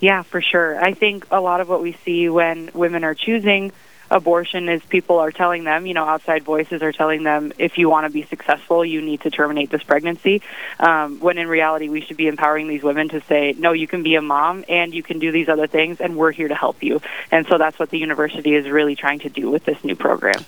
Yeah, 0.00 0.22
for 0.22 0.40
sure. 0.40 0.82
I 0.82 0.94
think 0.94 1.26
a 1.30 1.40
lot 1.40 1.60
of 1.60 1.68
what 1.68 1.82
we 1.82 1.92
see 2.04 2.28
when 2.30 2.70
women 2.72 3.04
are 3.04 3.14
choosing 3.14 3.70
abortion 4.10 4.68
is 4.68 4.82
people 4.84 5.18
are 5.18 5.30
telling 5.30 5.64
them, 5.64 5.86
you 5.86 5.94
know, 5.94 6.04
outside 6.04 6.42
voices 6.42 6.82
are 6.82 6.92
telling 6.92 7.22
them, 7.22 7.52
if 7.58 7.78
you 7.78 7.88
want 7.88 8.06
to 8.06 8.12
be 8.12 8.24
successful, 8.24 8.84
you 8.84 9.00
need 9.00 9.20
to 9.20 9.30
terminate 9.30 9.70
this 9.70 9.82
pregnancy. 9.82 10.42
Um, 10.78 11.20
when 11.20 11.38
in 11.38 11.48
reality, 11.48 11.88
we 11.88 12.00
should 12.00 12.16
be 12.16 12.26
empowering 12.26 12.66
these 12.66 12.82
women 12.82 13.08
to 13.10 13.20
say, 13.22 13.54
no, 13.56 13.72
you 13.72 13.86
can 13.86 14.02
be 14.02 14.16
a 14.16 14.22
mom 14.22 14.64
and 14.68 14.92
you 14.92 15.02
can 15.02 15.18
do 15.18 15.30
these 15.30 15.48
other 15.48 15.66
things, 15.66 16.00
and 16.00 16.16
we're 16.16 16.32
here 16.32 16.48
to 16.48 16.54
help 16.54 16.82
you. 16.82 17.00
And 17.30 17.46
so 17.46 17.58
that's 17.58 17.78
what 17.78 17.90
the 17.90 17.98
university 17.98 18.54
is 18.54 18.68
really 18.68 18.96
trying 18.96 19.20
to 19.20 19.28
do 19.28 19.48
with 19.48 19.64
this 19.64 19.82
new 19.84 19.94
program. 19.94 20.44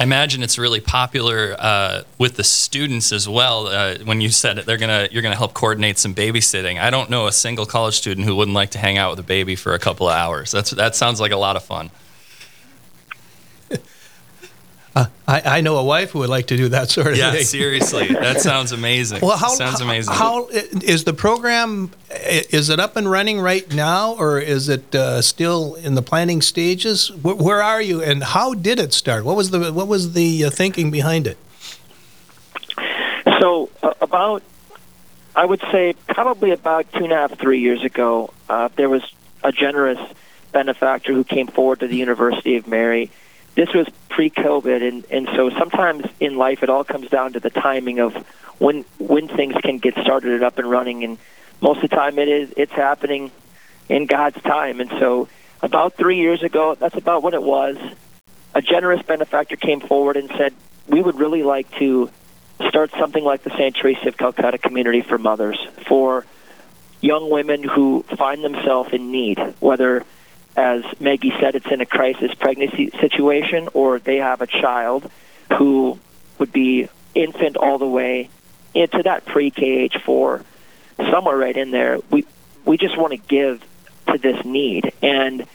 I 0.00 0.02
imagine 0.02 0.42
it's 0.42 0.58
really 0.58 0.80
popular 0.80 1.54
uh, 1.58 2.04
with 2.16 2.36
the 2.36 2.42
students 2.42 3.12
as 3.12 3.28
well. 3.28 3.66
Uh, 3.66 3.98
when 4.02 4.22
you 4.22 4.30
said 4.30 4.56
it, 4.56 4.64
they're 4.64 4.78
gonna 4.78 5.08
you're 5.10 5.20
gonna 5.20 5.36
help 5.36 5.52
coordinate 5.52 5.98
some 5.98 6.14
babysitting. 6.14 6.80
I 6.80 6.88
don't 6.88 7.10
know 7.10 7.26
a 7.26 7.32
single 7.32 7.66
college 7.66 7.96
student 7.96 8.26
who 8.26 8.34
wouldn't 8.34 8.54
like 8.54 8.70
to 8.70 8.78
hang 8.78 8.96
out 8.96 9.10
with 9.10 9.18
a 9.18 9.28
baby 9.28 9.56
for 9.56 9.74
a 9.74 9.78
couple 9.78 10.08
of 10.08 10.14
hours. 10.14 10.52
That's 10.52 10.70
that 10.70 10.96
sounds 10.96 11.20
like 11.20 11.32
a 11.32 11.36
lot 11.36 11.56
of 11.56 11.64
fun. 11.64 11.90
Uh, 14.94 15.06
I, 15.28 15.42
I 15.44 15.60
know 15.60 15.76
a 15.76 15.84
wife 15.84 16.10
who 16.10 16.18
would 16.18 16.30
like 16.30 16.48
to 16.48 16.56
do 16.56 16.68
that 16.70 16.90
sort 16.90 17.08
of 17.08 17.16
yeah, 17.16 17.30
thing. 17.30 17.40
Yeah, 17.40 17.46
seriously, 17.46 18.08
that 18.08 18.40
sounds 18.40 18.72
amazing. 18.72 19.20
Well, 19.22 19.36
how 19.36 19.48
sounds 19.48 19.80
amazing. 19.80 20.14
How 20.14 20.48
is 20.48 21.04
the 21.04 21.12
program? 21.12 21.92
Is 22.10 22.70
it 22.70 22.80
up 22.80 22.96
and 22.96 23.08
running 23.08 23.40
right 23.40 23.72
now, 23.72 24.14
or 24.14 24.40
is 24.40 24.68
it 24.68 24.92
uh, 24.94 25.22
still 25.22 25.76
in 25.76 25.94
the 25.94 26.02
planning 26.02 26.42
stages? 26.42 27.12
Where, 27.12 27.36
where, 27.36 27.62
are 27.62 27.80
you, 27.80 28.02
and 28.02 28.24
how 28.24 28.54
did 28.54 28.80
it 28.80 28.92
start? 28.92 29.24
What 29.24 29.36
was 29.36 29.50
the 29.50 29.72
what 29.72 29.86
was 29.86 30.14
the 30.14 30.46
uh, 30.46 30.50
thinking 30.50 30.90
behind 30.90 31.28
it? 31.28 31.38
So 33.40 33.70
uh, 33.82 33.94
about, 34.00 34.42
I 35.36 35.44
would 35.44 35.60
say 35.72 35.94
probably 36.08 36.50
about 36.50 36.92
two 36.92 37.04
and 37.04 37.12
a 37.12 37.16
half, 37.16 37.38
three 37.38 37.60
years 37.60 37.84
ago, 37.84 38.32
uh, 38.48 38.68
there 38.74 38.88
was 38.88 39.02
a 39.44 39.52
generous 39.52 40.00
benefactor 40.52 41.12
who 41.12 41.24
came 41.24 41.46
forward 41.46 41.80
to 41.80 41.86
the 41.86 41.96
University 41.96 42.56
of 42.56 42.66
Mary. 42.66 43.10
This 43.54 43.72
was 43.74 43.88
pre-COVID, 44.08 44.86
and, 44.86 45.04
and 45.10 45.28
so 45.34 45.50
sometimes 45.50 46.04
in 46.18 46.36
life 46.36 46.62
it 46.62 46.70
all 46.70 46.84
comes 46.84 47.08
down 47.08 47.32
to 47.34 47.40
the 47.40 47.50
timing 47.50 47.98
of 47.98 48.14
when 48.58 48.84
when 48.98 49.28
things 49.28 49.54
can 49.62 49.78
get 49.78 49.94
started 49.94 50.32
and 50.32 50.42
up 50.42 50.58
and 50.58 50.70
running. 50.70 51.04
And 51.04 51.18
most 51.60 51.82
of 51.82 51.90
the 51.90 51.96
time, 51.96 52.18
it 52.18 52.28
is 52.28 52.52
it's 52.56 52.72
happening 52.72 53.30
in 53.88 54.06
God's 54.06 54.40
time. 54.42 54.80
And 54.80 54.90
so, 54.90 55.28
about 55.62 55.94
three 55.94 56.18
years 56.18 56.42
ago, 56.42 56.76
that's 56.78 56.96
about 56.96 57.22
what 57.22 57.34
it 57.34 57.42
was. 57.42 57.76
A 58.54 58.62
generous 58.62 59.02
benefactor 59.02 59.56
came 59.56 59.80
forward 59.80 60.16
and 60.16 60.30
said, 60.36 60.54
"We 60.86 61.00
would 61.02 61.18
really 61.18 61.42
like 61.42 61.70
to 61.78 62.10
start 62.68 62.90
something 62.98 63.24
like 63.24 63.42
the 63.42 63.50
St. 63.50 63.74
Teresa 63.74 64.08
of 64.08 64.16
Calcutta 64.16 64.58
Community 64.58 65.00
for 65.00 65.18
Mothers 65.18 65.58
for 65.86 66.24
young 67.00 67.30
women 67.30 67.62
who 67.62 68.04
find 68.16 68.44
themselves 68.44 68.92
in 68.92 69.10
need, 69.10 69.38
whether, 69.60 70.04
as 70.56 70.82
Maggie 70.98 71.32
said, 71.40 71.54
it's 71.54 71.70
in 71.70 71.80
a 71.80 71.86
crisis 71.86 72.34
pregnancy 72.34 72.90
situation 73.00 73.68
or 73.72 73.98
they 73.98 74.16
have 74.16 74.40
a 74.40 74.46
child 74.46 75.10
who 75.56 75.98
would 76.38 76.52
be 76.52 76.88
infant 77.14 77.56
all 77.56 77.78
the 77.78 77.86
way 77.86 78.28
into 78.74 79.02
that 79.02 79.24
pre-K 79.24 79.64
age 79.64 79.96
four, 80.04 80.42
somewhere 80.96 81.36
right 81.36 81.56
in 81.56 81.70
there. 81.70 81.98
We 82.10 82.24
we 82.64 82.76
just 82.76 82.96
want 82.96 83.12
to 83.12 83.16
give 83.16 83.64
to 84.08 84.18
this 84.18 84.44
need, 84.44 84.92
and 85.02 85.46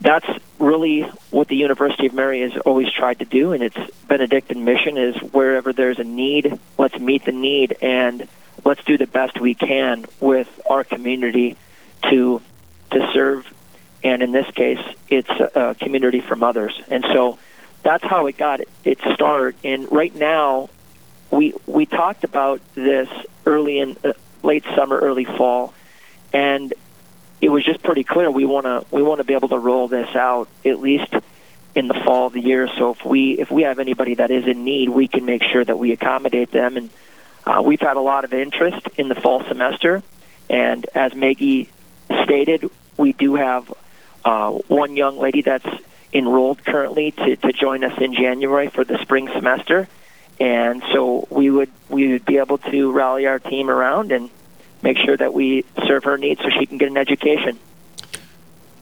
that's 0.00 0.28
really 0.58 1.02
what 1.30 1.48
the 1.48 1.56
University 1.56 2.06
of 2.06 2.14
Mary 2.14 2.40
has 2.42 2.56
always 2.58 2.90
tried 2.90 3.18
to 3.18 3.24
do, 3.24 3.52
and 3.52 3.62
its 3.62 3.76
Benedictine 4.08 4.64
mission 4.64 4.96
is 4.96 5.16
wherever 5.32 5.72
there's 5.72 5.98
a 5.98 6.04
need, 6.04 6.58
let's 6.78 6.98
meet 6.98 7.24
the 7.24 7.32
need 7.32 7.76
and 7.82 8.28
let's 8.64 8.82
do 8.84 8.96
the 8.96 9.06
best 9.06 9.40
we 9.40 9.54
can 9.54 10.06
with 10.20 10.48
our 10.68 10.84
community 10.84 11.56
to 12.10 12.40
to 12.90 13.10
serve. 13.12 13.52
And 14.04 14.22
in 14.22 14.32
this 14.32 14.50
case, 14.50 14.80
it's 15.08 15.30
a 15.30 15.76
community 15.78 16.20
for 16.20 16.34
mothers, 16.34 16.78
and 16.88 17.04
so 17.04 17.38
that's 17.82 18.04
how 18.04 18.26
it 18.26 18.36
got 18.36 18.60
its 18.84 19.02
start. 19.14 19.56
And 19.62 19.90
right 19.92 20.14
now, 20.14 20.70
we 21.30 21.54
we 21.66 21.86
talked 21.86 22.24
about 22.24 22.60
this 22.74 23.08
early 23.46 23.78
in 23.78 23.96
uh, 24.04 24.12
late 24.42 24.64
summer, 24.76 24.98
early 24.98 25.24
fall, 25.24 25.72
and 26.32 26.74
it 27.40 27.48
was 27.48 27.64
just 27.64 27.82
pretty 27.82 28.04
clear 28.04 28.30
we 28.30 28.44
want 28.44 28.66
to 28.66 28.84
we 28.90 29.02
want 29.02 29.18
to 29.18 29.24
be 29.24 29.34
able 29.34 29.48
to 29.48 29.58
roll 29.58 29.88
this 29.88 30.14
out 30.14 30.48
at 30.64 30.80
least 30.80 31.12
in 31.74 31.88
the 31.88 31.94
fall 31.94 32.26
of 32.26 32.32
the 32.32 32.40
year. 32.40 32.68
So 32.76 32.90
if 32.90 33.04
we 33.04 33.38
if 33.38 33.50
we 33.50 33.62
have 33.62 33.78
anybody 33.78 34.14
that 34.14 34.30
is 34.30 34.46
in 34.46 34.64
need, 34.64 34.88
we 34.88 35.08
can 35.08 35.24
make 35.24 35.42
sure 35.42 35.64
that 35.64 35.78
we 35.78 35.92
accommodate 35.92 36.50
them. 36.50 36.76
And 36.76 36.90
uh, 37.44 37.62
we've 37.64 37.80
had 37.80 37.96
a 37.96 38.00
lot 38.00 38.24
of 38.24 38.32
interest 38.32 38.88
in 38.96 39.08
the 39.08 39.16
fall 39.16 39.42
semester, 39.44 40.02
and 40.48 40.86
as 40.94 41.14
Maggie 41.14 41.68
stated, 42.24 42.70
we 42.96 43.12
do 43.12 43.34
have 43.34 43.72
uh, 44.24 44.50
one 44.50 44.96
young 44.96 45.18
lady 45.18 45.42
that's 45.42 45.68
enrolled 46.12 46.64
currently 46.64 47.10
to, 47.12 47.36
to 47.36 47.52
join 47.52 47.84
us 47.84 47.98
in 48.00 48.14
January 48.14 48.68
for 48.68 48.84
the 48.84 48.98
spring 48.98 49.28
semester 49.28 49.88
and 50.42 50.82
so 50.92 51.26
we 51.30 51.50
would 51.50 51.70
we 51.88 52.12
would 52.12 52.24
be 52.24 52.38
able 52.38 52.58
to 52.58 52.90
rally 52.90 53.26
our 53.26 53.38
team 53.38 53.70
around 53.70 54.10
and 54.10 54.28
make 54.82 54.98
sure 54.98 55.16
that 55.16 55.32
we 55.32 55.64
serve 55.86 56.02
her 56.04 56.18
needs 56.18 56.40
so 56.40 56.48
she 56.50 56.66
can 56.66 56.78
get 56.78 56.88
an 56.88 56.96
education. 56.96 57.58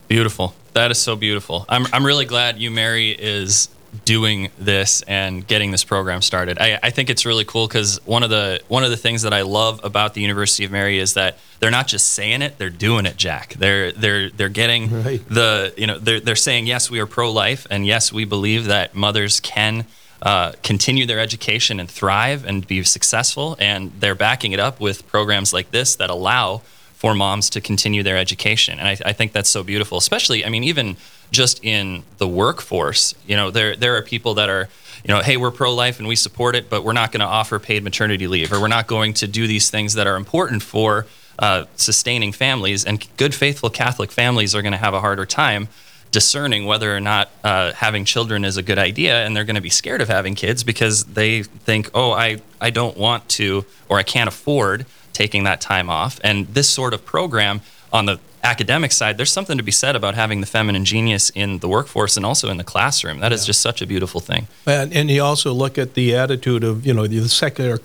Beautiful. 0.07 0.55
That 0.73 0.89
is 0.89 0.99
so 0.99 1.15
beautiful. 1.15 1.65
I'm 1.69 1.85
I'm 1.93 2.05
really 2.05 2.25
glad 2.25 2.57
UMary 2.57 3.15
is 3.17 3.69
doing 4.05 4.49
this 4.57 5.01
and 5.03 5.45
getting 5.45 5.71
this 5.71 5.83
program 5.83 6.21
started. 6.21 6.57
I, 6.59 6.79
I 6.81 6.89
think 6.91 7.09
it's 7.09 7.25
really 7.25 7.45
cool 7.45 7.67
because 7.67 7.99
one 8.05 8.23
of 8.23 8.29
the 8.29 8.61
one 8.67 8.83
of 8.83 8.89
the 8.89 8.97
things 8.97 9.23
that 9.23 9.33
I 9.33 9.41
love 9.41 9.81
about 9.83 10.13
the 10.13 10.21
University 10.21 10.63
of 10.63 10.71
Mary 10.71 10.97
is 10.97 11.15
that 11.15 11.37
they're 11.59 11.71
not 11.71 11.87
just 11.87 12.09
saying 12.09 12.41
it, 12.41 12.57
they're 12.57 12.69
doing 12.69 13.05
it, 13.05 13.17
Jack. 13.17 13.53
They're 13.53 13.91
they're 13.91 14.29
they're 14.29 14.49
getting 14.49 15.03
right. 15.03 15.21
the 15.29 15.73
you 15.77 15.87
know 15.87 15.99
they're 15.99 16.19
they're 16.19 16.35
saying 16.35 16.67
yes, 16.67 16.89
we 16.89 16.99
are 16.99 17.05
pro 17.07 17.31
life 17.31 17.67
and 17.69 17.85
yes, 17.85 18.13
we 18.13 18.25
believe 18.25 18.65
that 18.65 18.95
mothers 18.95 19.39
can 19.39 19.85
uh, 20.21 20.51
continue 20.63 21.05
their 21.05 21.19
education 21.19 21.79
and 21.79 21.89
thrive 21.89 22.45
and 22.45 22.67
be 22.67 22.83
successful. 22.83 23.55
And 23.59 23.91
they're 23.99 24.15
backing 24.15 24.51
it 24.51 24.59
up 24.59 24.79
with 24.79 25.07
programs 25.07 25.51
like 25.51 25.71
this 25.71 25.95
that 25.95 26.09
allow 26.09 26.61
for 26.93 27.15
moms 27.15 27.49
to 27.49 27.61
continue 27.61 28.03
their 28.03 28.17
education. 28.17 28.77
And 28.77 28.87
I, 28.87 28.97
I 29.03 29.13
think 29.13 29.31
that's 29.31 29.49
so 29.49 29.63
beautiful, 29.63 29.97
especially, 29.97 30.45
I 30.45 30.49
mean, 30.49 30.63
even 30.63 30.97
just 31.31 31.63
in 31.63 32.03
the 32.17 32.27
workforce, 32.27 33.15
you 33.25 33.35
know, 33.35 33.51
there, 33.51 33.75
there 33.75 33.95
are 33.95 34.01
people 34.01 34.35
that 34.35 34.49
are, 34.49 34.69
you 35.03 35.13
know, 35.13 35.21
hey, 35.21 35.37
we're 35.37 35.51
pro 35.51 35.73
life 35.73 35.99
and 35.99 36.07
we 36.07 36.15
support 36.15 36.55
it, 36.55 36.69
but 36.69 36.83
we're 36.83 36.93
not 36.93 37.11
going 37.11 37.21
to 37.21 37.25
offer 37.25 37.57
paid 37.57 37.83
maternity 37.83 38.27
leave 38.27 38.51
or 38.51 38.59
we're 38.59 38.67
not 38.67 38.87
going 38.87 39.13
to 39.15 39.27
do 39.27 39.47
these 39.47 39.69
things 39.69 39.93
that 39.93 40.07
are 40.07 40.15
important 40.15 40.61
for 40.61 41.07
uh, 41.39 41.65
sustaining 41.75 42.31
families. 42.31 42.85
And 42.85 43.05
good, 43.17 43.33
faithful 43.33 43.69
Catholic 43.69 44.11
families 44.11 44.53
are 44.53 44.61
going 44.61 44.73
to 44.73 44.77
have 44.77 44.93
a 44.93 44.99
harder 44.99 45.25
time 45.25 45.69
discerning 46.11 46.65
whether 46.65 46.95
or 46.95 46.99
not 46.99 47.31
uh, 47.43 47.71
having 47.71 48.03
children 48.05 48.43
is 48.43 48.57
a 48.57 48.61
good 48.61 48.77
idea, 48.77 49.25
and 49.25 49.35
they're 49.35 49.45
going 49.45 49.55
to 49.55 49.61
be 49.61 49.69
scared 49.69 50.01
of 50.01 50.09
having 50.09 50.35
kids 50.35 50.63
because 50.63 51.05
they 51.05 51.41
think, 51.43 51.89
oh, 51.93 52.11
I, 52.11 52.41
I 52.59 52.69
don't 52.69 52.97
want 52.97 53.27
to 53.29 53.65
or 53.87 53.97
I 53.97 54.03
can't 54.03 54.27
afford 54.27 54.85
taking 55.13 55.45
that 55.45 55.61
time 55.61 55.89
off. 55.89 56.19
And 56.23 56.47
this 56.47 56.69
sort 56.69 56.93
of 56.93 57.05
program 57.05 57.61
on 57.93 58.05
the 58.05 58.19
academic 58.43 58.91
side, 58.91 59.17
there's 59.17 59.31
something 59.31 59.57
to 59.57 59.63
be 59.63 59.71
said 59.71 59.95
about 59.95 60.15
having 60.15 60.41
the 60.41 60.47
feminine 60.47 60.85
genius 60.85 61.29
in 61.31 61.59
the 61.59 61.67
workforce 61.67 62.17
and 62.17 62.25
also 62.25 62.49
in 62.49 62.57
the 62.57 62.63
classroom. 62.63 63.19
That 63.19 63.31
yeah. 63.31 63.35
is 63.35 63.45
just 63.45 63.61
such 63.61 63.81
a 63.81 63.87
beautiful 63.87 64.19
thing. 64.19 64.47
And, 64.65 64.93
and 64.93 65.09
you 65.09 65.23
also 65.23 65.53
look 65.53 65.77
at 65.77 65.93
the 65.93 66.15
attitude 66.15 66.63
of 66.63 66.85
you 66.85 66.93
know 66.93 67.07
the 67.07 67.27
secular 67.29 67.79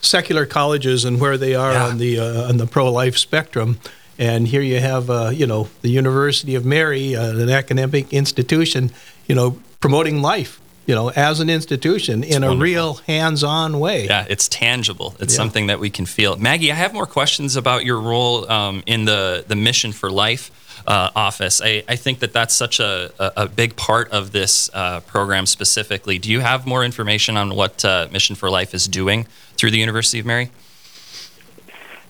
secular 0.00 0.46
colleges 0.46 1.04
and 1.04 1.20
where 1.20 1.36
they 1.36 1.54
are 1.54 1.72
yeah. 1.72 1.86
on 1.86 1.98
the 1.98 2.18
uh, 2.18 2.48
on 2.48 2.56
the 2.56 2.66
pro 2.66 2.90
life 2.90 3.16
spectrum. 3.16 3.78
And 4.20 4.48
here 4.48 4.62
you 4.62 4.80
have, 4.80 5.10
uh, 5.10 5.30
you 5.32 5.46
know, 5.46 5.68
the 5.82 5.90
University 5.90 6.56
of 6.56 6.64
Mary, 6.64 7.14
uh, 7.14 7.38
an 7.38 7.48
academic 7.48 8.12
institution, 8.12 8.90
you 9.28 9.36
know, 9.36 9.60
promoting 9.78 10.20
life, 10.22 10.60
you 10.88 10.94
know, 10.94 11.10
as 11.10 11.38
an 11.40 11.50
institution 11.50 12.24
it's 12.24 12.34
in 12.34 12.42
wonderful. 12.42 12.62
a 12.62 12.64
real 12.64 12.94
hands-on 12.94 13.78
way. 13.78 14.06
Yeah, 14.06 14.24
it's 14.28 14.48
tangible. 14.48 15.14
It's 15.20 15.34
yeah. 15.34 15.36
something 15.36 15.66
that 15.66 15.78
we 15.78 15.90
can 15.90 16.06
feel. 16.06 16.36
Maggie, 16.36 16.72
I 16.72 16.74
have 16.74 16.94
more 16.94 17.06
questions 17.06 17.56
about 17.56 17.84
your 17.84 18.00
role 18.00 18.50
um, 18.50 18.82
in 18.86 19.04
the 19.04 19.44
the 19.46 19.54
Mission 19.54 19.92
for 19.92 20.10
Life. 20.10 20.50
Uh, 20.86 21.10
office. 21.14 21.60
I, 21.62 21.82
I, 21.86 21.96
think 21.96 22.20
that 22.20 22.32
that's 22.32 22.54
such 22.54 22.80
a, 22.80 23.12
a, 23.18 23.42
a 23.42 23.48
big 23.48 23.76
part 23.76 24.10
of 24.10 24.32
this 24.32 24.70
uh, 24.72 25.00
program 25.00 25.44
specifically. 25.44 26.18
Do 26.18 26.30
you 26.30 26.40
have 26.40 26.66
more 26.66 26.82
information 26.82 27.36
on 27.36 27.54
what 27.54 27.84
uh, 27.84 28.08
Mission 28.10 28.36
for 28.36 28.48
Life 28.48 28.72
is 28.72 28.88
doing 28.88 29.26
through 29.58 29.72
the 29.72 29.78
University 29.78 30.18
of 30.18 30.24
Mary? 30.24 30.50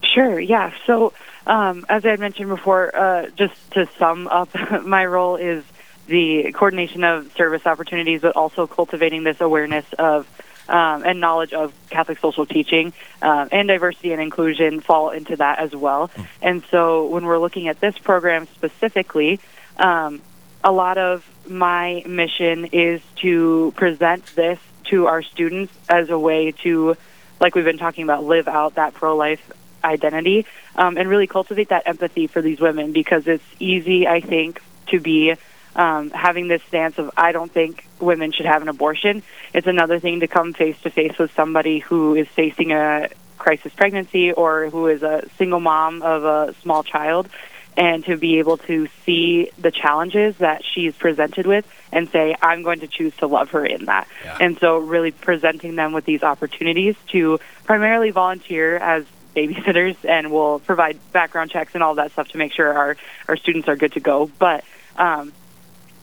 Sure, 0.04 0.38
yeah. 0.38 0.72
So 0.86 1.12
um, 1.48 1.86
as 1.88 2.04
I 2.04 2.10
had 2.10 2.20
mentioned 2.20 2.50
before, 2.50 2.94
uh, 2.94 3.30
just 3.30 3.54
to 3.72 3.88
sum 3.98 4.28
up, 4.28 4.50
my 4.84 5.04
role 5.06 5.34
is 5.34 5.64
the 6.08 6.52
coordination 6.52 7.04
of 7.04 7.32
service 7.34 7.66
opportunities, 7.66 8.22
but 8.22 8.36
also 8.36 8.66
cultivating 8.66 9.24
this 9.24 9.40
awareness 9.40 9.84
of 9.98 10.26
um, 10.68 11.02
and 11.04 11.20
knowledge 11.20 11.54
of 11.54 11.72
Catholic 11.88 12.18
social 12.18 12.44
teaching 12.44 12.92
uh, 13.22 13.48
and 13.50 13.68
diversity 13.68 14.12
and 14.12 14.20
inclusion 14.20 14.80
fall 14.80 15.10
into 15.10 15.36
that 15.36 15.58
as 15.60 15.74
well. 15.74 16.08
Mm. 16.08 16.26
And 16.42 16.62
so 16.70 17.06
when 17.06 17.24
we're 17.24 17.38
looking 17.38 17.68
at 17.68 17.80
this 17.80 17.96
program 17.96 18.46
specifically, 18.54 19.40
um, 19.78 20.20
a 20.62 20.72
lot 20.72 20.98
of 20.98 21.26
my 21.48 22.02
mission 22.06 22.66
is 22.66 23.00
to 23.16 23.72
present 23.76 24.26
this 24.34 24.58
to 24.84 25.06
our 25.06 25.22
students 25.22 25.72
as 25.88 26.10
a 26.10 26.18
way 26.18 26.52
to, 26.52 26.96
like 27.40 27.54
we've 27.54 27.64
been 27.64 27.78
talking 27.78 28.04
about, 28.04 28.24
live 28.24 28.48
out 28.48 28.74
that 28.74 28.94
pro 28.94 29.16
life 29.16 29.52
identity 29.82 30.44
um, 30.76 30.98
and 30.98 31.08
really 31.08 31.26
cultivate 31.26 31.68
that 31.68 31.84
empathy 31.86 32.26
for 32.26 32.42
these 32.42 32.60
women 32.60 32.92
because 32.92 33.26
it's 33.26 33.44
easy, 33.58 34.06
I 34.06 34.20
think, 34.20 34.60
to 34.88 35.00
be 35.00 35.34
um, 35.76 36.10
having 36.10 36.48
this 36.48 36.62
stance 36.64 36.98
of 36.98 37.10
I 37.16 37.32
don't 37.32 37.50
think 37.50 37.86
women 38.00 38.32
should 38.32 38.46
have 38.46 38.62
an 38.62 38.68
abortion. 38.68 39.22
It's 39.54 39.66
another 39.66 39.98
thing 39.98 40.20
to 40.20 40.28
come 40.28 40.52
face 40.52 40.80
to 40.82 40.90
face 40.90 41.18
with 41.18 41.32
somebody 41.34 41.78
who 41.78 42.14
is 42.14 42.28
facing 42.28 42.72
a 42.72 43.08
crisis 43.38 43.72
pregnancy 43.72 44.32
or 44.32 44.68
who 44.68 44.88
is 44.88 45.02
a 45.02 45.28
single 45.38 45.60
mom 45.60 46.02
of 46.02 46.24
a 46.24 46.54
small 46.62 46.82
child 46.82 47.28
and 47.76 48.04
to 48.04 48.16
be 48.16 48.40
able 48.40 48.56
to 48.56 48.88
see 49.06 49.50
the 49.56 49.70
challenges 49.70 50.36
that 50.38 50.64
she's 50.64 50.96
presented 50.96 51.46
with 51.46 51.64
and 51.92 52.10
say, 52.10 52.34
I'm 52.42 52.64
going 52.64 52.80
to 52.80 52.88
choose 52.88 53.14
to 53.18 53.28
love 53.28 53.50
her 53.50 53.64
in 53.64 53.84
that. 53.84 54.08
Yeah. 54.24 54.36
And 54.40 54.58
so, 54.58 54.78
really 54.78 55.12
presenting 55.12 55.76
them 55.76 55.92
with 55.92 56.04
these 56.04 56.24
opportunities 56.24 56.96
to 57.12 57.38
primarily 57.64 58.10
volunteer 58.10 58.76
as 58.76 59.06
babysitters 59.36 59.96
and 60.04 60.32
we'll 60.32 60.58
provide 60.58 60.98
background 61.12 61.52
checks 61.52 61.74
and 61.74 61.82
all 61.84 61.94
that 61.94 62.10
stuff 62.10 62.28
to 62.28 62.38
make 62.38 62.52
sure 62.52 62.72
our, 62.72 62.96
our 63.28 63.36
students 63.36 63.68
are 63.68 63.76
good 63.76 63.92
to 63.92 64.00
go. 64.00 64.28
But 64.38 64.64
um, 64.96 65.32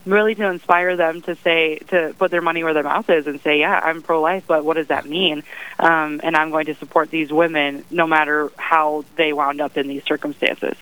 really 0.06 0.36
to 0.36 0.50
inspire 0.50 0.96
them 0.96 1.22
to 1.24 1.36
say, 1.36 1.78
to 1.88 2.16
put 2.18 2.32
their 2.32 2.42
money 2.42 2.64
where 2.64 2.74
their 2.74 2.84
mouth 2.84 3.10
is 3.10 3.28
and 3.28 3.42
say, 3.42 3.60
yeah, 3.60 3.80
I'm 3.84 4.02
pro 4.02 4.22
life, 4.22 4.44
but 4.48 4.64
what 4.64 4.76
does 4.76 4.88
that 4.88 5.06
mean? 5.06 5.44
Um, 5.80 6.22
and 6.24 6.36
I'm 6.36 6.52
going 6.52 6.68
to 6.68 6.76
support 6.76 7.10
these 7.10 7.32
women 7.32 7.84
no 7.92 8.08
matter 8.08 8.52
how 8.58 9.06
they 9.16 9.34
wound 9.34 9.62
up 9.62 9.78
in 9.78 9.88
these 9.88 10.04
circumstances. 10.04 10.76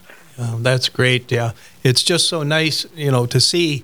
that's 0.60 0.90
great. 0.90 1.32
Yeah. 1.32 1.52
It's 1.84 2.04
just 2.04 2.28
so 2.28 2.44
nice, 2.44 2.86
you 2.96 3.12
know, 3.12 3.26
to 3.28 3.40
see 3.40 3.84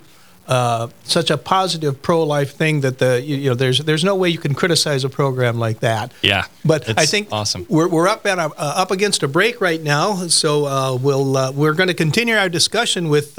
uh, 0.50 0.88
such 1.04 1.30
a 1.30 1.38
positive 1.38 2.02
pro-life 2.02 2.54
thing 2.54 2.80
that 2.80 2.98
the 2.98 3.22
you, 3.22 3.36
you, 3.36 3.50
know 3.50 3.54
there's 3.54 3.78
there's 3.78 4.02
no 4.02 4.16
way 4.16 4.28
you 4.28 4.38
can 4.38 4.52
criticize 4.52 5.04
a 5.04 5.08
program 5.08 5.60
like 5.60 5.78
that. 5.78 6.12
Yeah, 6.22 6.46
but 6.64 6.98
I 6.98 7.06
think 7.06 7.28
awesome. 7.30 7.66
We're, 7.68 7.86
we're 7.86 8.08
up 8.08 8.26
at 8.26 8.38
a, 8.38 8.46
uh, 8.46 8.50
up 8.58 8.90
against 8.90 9.22
a 9.22 9.28
break 9.28 9.60
right 9.60 9.80
now, 9.80 10.26
so 10.26 10.66
uh, 10.66 10.96
we'll 10.96 11.36
uh, 11.36 11.52
we're 11.52 11.74
going 11.74 11.86
to 11.86 11.94
continue 11.94 12.34
our 12.34 12.48
discussion 12.48 13.08
with. 13.08 13.38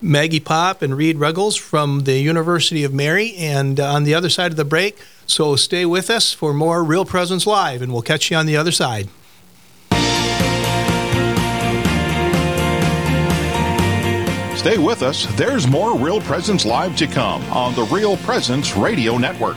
Uh, 0.00 0.06
Maggie 0.06 0.40
Pop 0.40 0.82
and 0.82 0.96
Reed 0.96 1.18
Ruggles 1.18 1.56
from 1.56 2.00
the 2.00 2.18
University 2.18 2.84
of 2.84 2.92
Mary, 2.92 3.34
and 3.36 3.78
on 3.78 4.04
the 4.04 4.14
other 4.14 4.28
side 4.28 4.50
of 4.50 4.56
the 4.56 4.64
break. 4.64 4.98
So 5.26 5.56
stay 5.56 5.86
with 5.86 6.10
us 6.10 6.32
for 6.32 6.52
more 6.52 6.82
Real 6.82 7.04
Presence 7.04 7.46
Live, 7.46 7.82
and 7.82 7.92
we'll 7.92 8.02
catch 8.02 8.30
you 8.30 8.36
on 8.36 8.46
the 8.46 8.56
other 8.56 8.72
side. 8.72 9.08
Stay 14.56 14.76
with 14.76 15.02
us. 15.02 15.26
There's 15.36 15.66
more 15.66 15.96
Real 15.98 16.20
Presence 16.20 16.66
Live 16.66 16.96
to 16.96 17.06
come 17.06 17.42
on 17.44 17.74
the 17.74 17.84
Real 17.84 18.16
Presence 18.18 18.76
Radio 18.76 19.16
Network. 19.16 19.56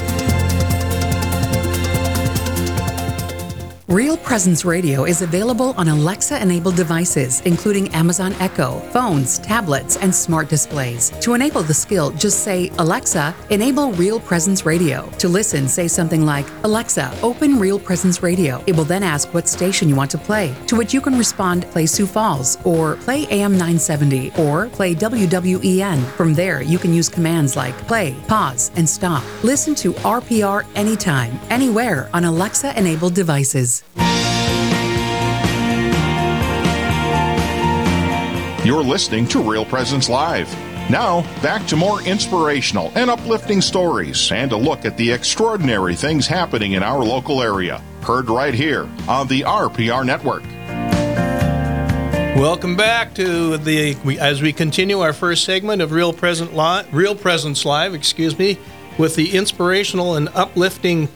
Real 3.91 4.15
Presence 4.15 4.63
Radio 4.63 5.03
is 5.03 5.21
available 5.21 5.73
on 5.75 5.89
Alexa 5.89 6.41
enabled 6.41 6.77
devices, 6.77 7.41
including 7.41 7.93
Amazon 7.93 8.31
Echo, 8.39 8.79
phones, 8.93 9.37
tablets, 9.39 9.97
and 9.97 10.15
smart 10.15 10.47
displays. 10.47 11.09
To 11.19 11.33
enable 11.33 11.61
the 11.61 11.73
skill, 11.73 12.11
just 12.11 12.41
say, 12.41 12.71
Alexa, 12.77 13.35
enable 13.49 13.91
Real 13.91 14.17
Presence 14.17 14.65
Radio. 14.65 15.09
To 15.17 15.27
listen, 15.27 15.67
say 15.67 15.89
something 15.89 16.25
like, 16.25 16.45
Alexa, 16.63 17.13
open 17.21 17.59
Real 17.59 17.77
Presence 17.77 18.23
Radio. 18.23 18.63
It 18.65 18.77
will 18.77 18.85
then 18.85 19.03
ask 19.03 19.33
what 19.33 19.49
station 19.49 19.89
you 19.89 19.95
want 19.97 20.11
to 20.11 20.17
play, 20.17 20.55
to 20.67 20.77
which 20.77 20.93
you 20.93 21.01
can 21.01 21.17
respond, 21.17 21.69
play 21.71 21.85
Sioux 21.85 22.07
Falls, 22.07 22.57
or 22.63 22.95
play 22.95 23.27
AM 23.29 23.57
970, 23.57 24.31
or 24.37 24.69
play 24.69 24.95
WWEN. 24.95 26.01
From 26.15 26.33
there, 26.33 26.61
you 26.61 26.79
can 26.79 26.93
use 26.93 27.09
commands 27.09 27.57
like 27.57 27.77
play, 27.89 28.15
pause, 28.29 28.71
and 28.77 28.87
stop. 28.87 29.21
Listen 29.43 29.75
to 29.75 29.91
RPR 29.95 30.65
anytime, 30.75 31.37
anywhere 31.49 32.09
on 32.13 32.23
Alexa 32.23 32.79
enabled 32.79 33.15
devices. 33.15 33.80
You're 38.63 38.83
listening 38.83 39.27
to 39.29 39.41
Real 39.41 39.65
Presence 39.65 40.07
Live. 40.07 40.47
Now, 40.89 41.21
back 41.41 41.65
to 41.67 41.75
more 41.75 42.01
inspirational 42.03 42.91
and 42.95 43.09
uplifting 43.09 43.59
stories 43.59 44.31
and 44.31 44.51
a 44.51 44.57
look 44.57 44.85
at 44.85 44.97
the 44.97 45.11
extraordinary 45.11 45.95
things 45.95 46.27
happening 46.27 46.73
in 46.73 46.83
our 46.83 47.03
local 47.03 47.41
area. 47.41 47.81
Heard 48.01 48.29
right 48.29 48.53
here 48.53 48.87
on 49.07 49.27
the 49.27 49.41
RPR 49.41 50.05
Network. 50.05 50.43
Welcome 52.39 52.75
back 52.75 53.15
to 53.15 53.57
the 53.57 53.97
as 54.19 54.41
we 54.41 54.53
continue 54.53 54.99
our 54.99 55.13
first 55.13 55.43
segment 55.43 55.81
of 55.81 55.91
Real 55.91 56.13
Present 56.13 56.53
Live, 56.53 56.93
Real 56.93 57.15
Presence 57.15 57.65
Live, 57.65 57.95
excuse 57.95 58.37
me, 58.37 58.59
with 58.97 59.15
the 59.15 59.35
inspirational 59.35 60.15
and 60.15 60.29
uplifting 60.29 61.09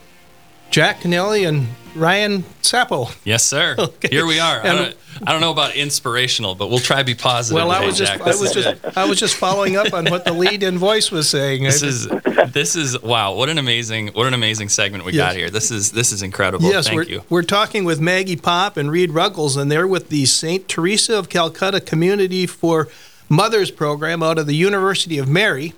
Jack 0.71 1.01
Kennelly 1.01 1.47
and 1.47 1.67
Ryan 1.95 2.43
Sappo. 2.61 3.09
Yes, 3.23 3.43
sir. 3.43 3.75
Okay. 3.85 4.09
Here 4.09 4.25
we 4.25 4.39
are. 4.39 4.61
I 4.61 4.73
don't, 4.73 4.97
I 5.25 5.31
don't, 5.31 5.41
know 5.41 5.51
about 5.51 5.75
inspirational, 5.75 6.55
but 6.55 6.69
we'll 6.69 6.79
try 6.79 6.97
to 6.97 7.03
be 7.05 7.13
positive. 7.13 7.55
Well, 7.55 7.71
I 7.71 7.85
was 7.85 7.97
just, 7.97 8.11
Jack. 8.11 8.21
I 8.21 8.35
was 8.35 8.51
just, 8.51 8.97
I 8.97 9.05
was 9.05 9.19
just 9.19 9.35
following 9.35 9.77
up 9.77 9.93
on 9.93 10.05
what 10.05 10.25
the 10.25 10.33
lead-in 10.33 10.77
voice 10.77 11.11
was 11.11 11.29
saying. 11.29 11.63
This 11.63 11.83
is, 11.83 12.07
this 12.51 12.75
is 12.75 13.01
wow! 13.01 13.35
What 13.35 13.49
an 13.49 13.57
amazing, 13.57 14.07
what 14.09 14.25
an 14.27 14.33
amazing 14.33 14.69
segment 14.69 15.05
we 15.05 15.13
yes. 15.13 15.29
got 15.29 15.35
here. 15.35 15.49
This 15.49 15.71
is, 15.71 15.91
this 15.91 16.11
is 16.11 16.23
incredible. 16.23 16.67
Yes, 16.67 16.87
Thank 16.87 16.97
we're, 16.97 17.03
you. 17.03 17.23
We're 17.29 17.43
talking 17.43 17.85
with 17.85 18.01
Maggie 18.01 18.35
Pop 18.35 18.75
and 18.75 18.91
Reed 18.91 19.11
Ruggles, 19.11 19.55
and 19.55 19.71
they're 19.71 19.87
with 19.87 20.09
the 20.09 20.25
Saint 20.25 20.67
Teresa 20.67 21.17
of 21.17 21.29
Calcutta 21.29 21.79
Community 21.79 22.47
for 22.47 22.89
Mothers 23.29 23.71
program 23.71 24.21
out 24.23 24.37
of 24.37 24.47
the 24.47 24.55
University 24.55 25.17
of 25.17 25.27
Mary, 25.27 25.73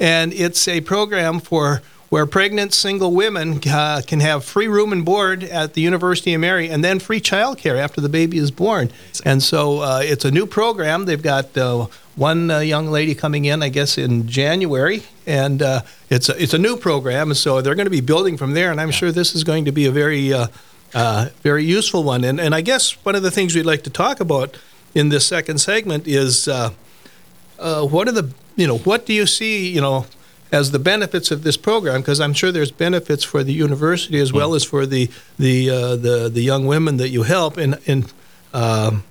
and 0.00 0.32
it's 0.32 0.66
a 0.68 0.80
program 0.82 1.38
for 1.40 1.80
where 2.12 2.26
pregnant 2.26 2.74
single 2.74 3.10
women 3.10 3.58
uh, 3.66 4.02
can 4.06 4.20
have 4.20 4.44
free 4.44 4.68
room 4.68 4.92
and 4.92 5.02
board 5.02 5.42
at 5.42 5.72
the 5.72 5.80
University 5.80 6.34
of 6.34 6.40
Mary 6.42 6.68
and 6.68 6.84
then 6.84 6.98
free 6.98 7.22
childcare 7.22 7.78
after 7.78 8.02
the 8.02 8.08
baby 8.10 8.36
is 8.36 8.50
born. 8.50 8.90
And 9.24 9.42
so 9.42 9.80
uh, 9.80 10.02
it's 10.04 10.26
a 10.26 10.30
new 10.30 10.44
program. 10.44 11.06
They've 11.06 11.22
got 11.22 11.56
uh, 11.56 11.86
one 12.14 12.50
uh, 12.50 12.58
young 12.58 12.88
lady 12.88 13.14
coming 13.14 13.46
in, 13.46 13.62
I 13.62 13.70
guess, 13.70 13.96
in 13.96 14.28
January, 14.28 15.04
and 15.26 15.62
uh, 15.62 15.80
it's 16.10 16.28
a, 16.28 16.36
it's 16.36 16.52
a 16.52 16.58
new 16.58 16.76
program. 16.76 17.30
And 17.30 17.36
so 17.36 17.62
they're 17.62 17.74
going 17.74 17.86
to 17.86 17.90
be 17.90 18.02
building 18.02 18.36
from 18.36 18.52
there. 18.52 18.70
And 18.70 18.78
I'm 18.78 18.90
sure 18.90 19.10
this 19.10 19.34
is 19.34 19.42
going 19.42 19.64
to 19.64 19.72
be 19.72 19.86
a 19.86 19.90
very 19.90 20.34
uh, 20.34 21.28
very 21.40 21.64
useful 21.64 22.04
one. 22.04 22.24
And 22.24 22.38
and 22.38 22.54
I 22.54 22.60
guess 22.60 22.90
one 23.06 23.14
of 23.14 23.22
the 23.22 23.30
things 23.30 23.54
we'd 23.54 23.64
like 23.64 23.84
to 23.84 23.90
talk 23.90 24.20
about 24.20 24.58
in 24.94 25.08
this 25.08 25.26
second 25.26 25.62
segment 25.62 26.06
is 26.06 26.46
what 26.46 28.06
are 28.06 28.12
the 28.12 28.30
you 28.56 28.66
know 28.66 28.76
what 28.76 29.06
do 29.06 29.14
you 29.14 29.26
see 29.26 29.70
you 29.70 29.80
know 29.80 30.04
as 30.52 30.70
the 30.70 30.78
benefits 30.78 31.30
of 31.30 31.42
this 31.42 31.56
program, 31.56 32.02
because 32.02 32.20
I'm 32.20 32.34
sure 32.34 32.52
there's 32.52 32.70
benefits 32.70 33.24
for 33.24 33.42
the 33.42 33.54
university 33.54 34.20
as 34.20 34.32
well 34.32 34.54
as 34.54 34.62
for 34.62 34.84
the 34.84 35.10
the 35.38 35.70
uh, 35.70 35.96
the 35.96 36.28
the 36.28 36.42
young 36.42 36.66
women 36.66 36.98
that 36.98 37.08
you 37.08 37.22
help, 37.22 37.56
and 37.56 37.78
and 37.86 38.12
um, 38.52 39.02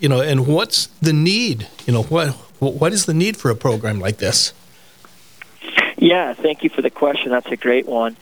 you 0.00 0.08
know, 0.08 0.20
and 0.20 0.46
what's 0.46 0.86
the 1.00 1.12
need? 1.12 1.68
You 1.86 1.92
know, 1.92 2.02
what 2.02 2.30
what 2.58 2.92
is 2.92 3.06
the 3.06 3.14
need 3.14 3.36
for 3.36 3.50
a 3.50 3.56
program 3.56 4.00
like 4.00 4.18
this? 4.18 4.52
Yeah, 5.96 6.34
thank 6.34 6.64
you 6.64 6.70
for 6.70 6.82
the 6.82 6.90
question. 6.90 7.30
That's 7.30 7.50
a 7.52 7.56
great 7.56 7.86
one. 7.86 8.16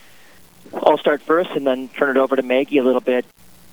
I'll 0.74 0.98
start 0.98 1.22
first 1.22 1.50
and 1.50 1.66
then 1.66 1.88
turn 1.88 2.16
it 2.16 2.20
over 2.20 2.36
to 2.36 2.42
Maggie 2.42 2.78
a 2.78 2.84
little 2.84 3.00
bit. 3.00 3.24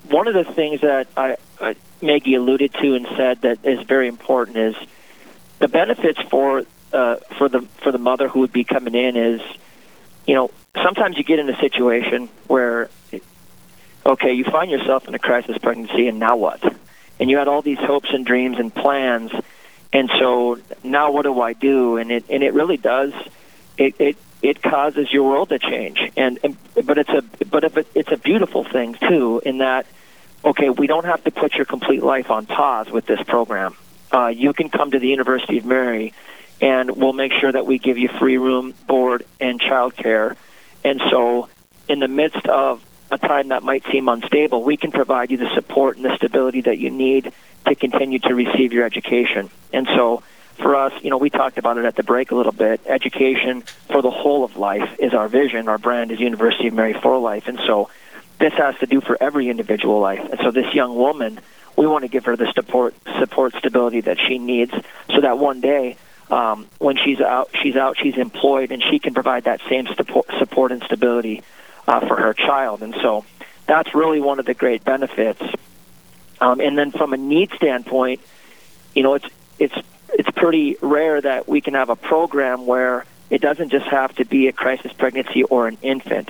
One 0.08 0.28
of 0.28 0.34
the 0.34 0.46
things 0.46 0.82
that 0.82 1.08
I, 1.18 1.36
uh, 1.60 1.74
Maggie 2.02 2.36
alluded 2.36 2.74
to 2.76 2.94
and 2.94 3.08
said 3.18 3.42
that 3.42 3.66
is 3.66 3.82
very 3.82 4.08
important 4.08 4.58
is 4.58 4.76
the 5.60 5.68
benefits 5.68 6.22
for 6.30 6.64
uh, 6.96 7.18
for 7.38 7.50
the 7.50 7.62
for 7.84 7.92
the 7.92 7.98
mother 7.98 8.28
who 8.28 8.40
would 8.40 8.54
be 8.54 8.64
coming 8.64 8.96
in 8.96 9.18
is, 9.18 9.42
you 10.26 10.34
know, 10.34 10.50
sometimes 10.82 11.18
you 11.18 11.24
get 11.24 11.40
in 11.40 11.50
a 11.50 11.60
situation 11.60 12.30
where, 12.48 12.90
okay, 14.06 14.34
you 14.34 14.46
find 14.46 14.72
yourself 14.72 15.08
in 15.08 15.14
a 15.14 15.20
crisis 15.20 15.58
pregnancy, 15.58 16.08
and 16.08 16.20
now 16.20 16.38
what? 16.38 16.64
And 17.20 17.30
you 17.30 17.38
had 17.38 17.48
all 17.48 17.62
these 17.62 17.80
hopes 17.80 18.10
and 18.14 18.26
dreams 18.26 18.58
and 18.60 18.74
plans, 18.74 19.32
and 19.92 20.10
so 20.20 20.60
now 20.84 21.12
what 21.12 21.24
do 21.24 21.40
I 21.42 21.54
do? 21.54 21.98
And 21.98 22.12
it 22.12 22.26
and 22.30 22.44
it 22.44 22.54
really 22.54 22.78
does, 22.78 23.14
it 23.78 23.96
it 24.00 24.18
it 24.42 24.62
causes 24.62 25.12
your 25.12 25.24
world 25.24 25.50
to 25.50 25.60
change. 25.60 26.00
And, 26.16 26.40
and 26.44 26.58
but 26.86 26.98
it's 26.98 27.10
a 27.10 27.24
but 27.46 27.64
if 27.66 27.78
it, 27.78 27.88
it's 27.94 28.12
a 28.12 28.18
beautiful 28.18 28.64
thing 28.64 28.96
too, 28.96 29.42
in 29.46 29.58
that, 29.58 29.86
okay, 30.44 30.70
we 30.70 30.88
don't 30.88 31.06
have 31.06 31.24
to 31.26 31.32
put 31.32 31.56
your 31.56 31.66
complete 31.66 32.04
life 32.04 32.32
on 32.32 32.46
pause 32.46 32.90
with 32.90 33.06
this 33.06 33.22
program 33.24 33.76
uh, 34.16 34.28
you 34.28 34.54
can 34.54 34.70
come 34.70 34.92
to 34.92 35.00
the 35.00 35.08
University 35.08 35.58
of 35.58 35.66
Mary, 35.66 36.14
and 36.62 36.92
we'll 36.92 37.14
make 37.14 37.34
sure 37.34 37.52
that 37.52 37.66
we 37.66 37.78
give 37.80 37.98
you 37.98 38.08
free 38.08 38.38
room, 38.38 38.74
board, 38.88 39.26
and 39.40 39.60
childcare. 39.60 40.36
And 40.84 41.02
so, 41.10 41.50
in 41.88 42.00
the 42.00 42.08
midst 42.08 42.46
of 42.48 42.84
a 43.12 43.18
time 43.18 43.50
that 43.50 43.64
might 43.64 43.84
seem 43.92 44.08
unstable, 44.08 44.64
we 44.64 44.78
can 44.78 44.92
provide 44.92 45.32
you 45.32 45.38
the 45.38 45.54
support 45.54 45.98
and 45.98 46.06
the 46.06 46.16
stability 46.18 46.62
that 46.62 46.78
you 46.78 46.90
need 46.90 47.32
to 47.68 47.76
continue 47.76 48.20
to 48.20 48.34
receive 48.34 48.74
your 48.74 48.86
education. 48.86 49.50
And 49.74 49.88
so, 49.88 50.24
for 50.58 50.76
us, 50.76 50.94
you 51.04 51.10
know, 51.10 51.18
we 51.18 51.30
talked 51.30 51.58
about 51.58 51.78
it 51.78 51.86
at 51.86 51.96
the 51.96 52.04
break 52.04 52.32
a 52.32 52.36
little 52.36 52.54
bit. 52.54 52.82
Education 52.86 53.62
for 53.90 54.02
the 54.02 54.12
whole 54.12 54.44
of 54.46 54.56
life 54.56 54.98
is 55.00 55.14
our 55.14 55.28
vision. 55.28 55.68
Our 55.68 55.78
brand 55.78 56.12
is 56.12 56.20
University 56.20 56.68
of 56.68 56.74
Mary 56.74 56.94
for 56.94 57.18
Life. 57.20 57.48
And 57.48 57.60
so, 57.60 57.90
this 58.40 58.54
has 58.54 58.78
to 58.80 58.86
do 58.86 59.02
for 59.02 59.18
every 59.22 59.50
individual 59.50 60.00
life. 60.00 60.22
And 60.32 60.40
so, 60.42 60.52
this 60.52 60.74
young 60.74 60.96
woman, 60.96 61.40
we 61.76 61.88
want 61.88 62.04
to 62.04 62.08
give 62.08 62.26
her 62.26 62.36
the 62.36 62.52
support, 62.54 62.96
support 63.20 63.54
stability 63.56 64.02
that 64.02 64.18
she 64.20 64.40
needs, 64.40 64.74
so 65.14 65.22
that 65.22 65.38
one 65.38 65.62
day, 65.62 65.98
um, 66.30 66.68
when 66.80 66.98
she's 66.98 67.22
out, 67.22 67.50
she's 67.62 67.76
out, 67.76 67.98
she's 67.98 68.18
employed, 68.18 68.72
and 68.72 68.84
she 68.84 69.00
can 69.00 69.14
provide 69.14 69.46
that 69.46 69.62
same 69.70 69.88
support, 69.88 70.28
support 70.40 70.72
and 70.72 70.84
stability 70.84 71.44
uh, 71.88 72.06
for 72.08 72.16
her 72.16 72.34
child. 72.34 72.82
And 72.82 72.96
so, 73.02 73.26
that's 73.68 73.94
really 73.96 74.20
one 74.20 74.40
of 74.40 74.46
the 74.46 74.54
great 74.54 74.84
benefits. 74.84 75.42
Um, 76.42 76.60
and 76.60 76.78
then, 76.78 76.92
from 76.92 77.14
a 77.14 77.18
need 77.18 77.52
standpoint, 77.56 78.22
you 78.94 79.04
know, 79.04 79.14
it's 79.16 79.28
it's 79.60 79.76
it's 80.14 80.30
pretty 80.32 80.78
rare 80.82 81.20
that 81.22 81.48
we 81.48 81.62
can 81.62 81.74
have 81.74 81.90
a 81.90 81.96
program 81.96 82.66
where 82.66 83.06
it 83.30 83.42
doesn't 83.42 83.70
just 83.70 83.86
have 83.88 84.16
to 84.16 84.26
be 84.26 84.48
a 84.48 84.54
crisis 84.54 84.94
pregnancy 84.94 85.44
or 85.44 85.68
an 85.68 85.78
infant. 85.82 86.30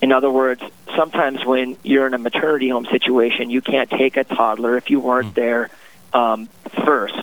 In 0.00 0.12
other 0.12 0.30
words, 0.30 0.62
sometimes 0.94 1.44
when 1.44 1.76
you're 1.82 2.06
in 2.06 2.14
a 2.14 2.18
maternity 2.18 2.68
home 2.68 2.86
situation, 2.86 3.50
you 3.50 3.60
can't 3.60 3.90
take 3.90 4.16
a 4.16 4.24
toddler 4.24 4.76
if 4.76 4.90
you 4.90 5.00
weren't 5.00 5.34
there 5.34 5.70
um, 6.12 6.48
first. 6.84 7.20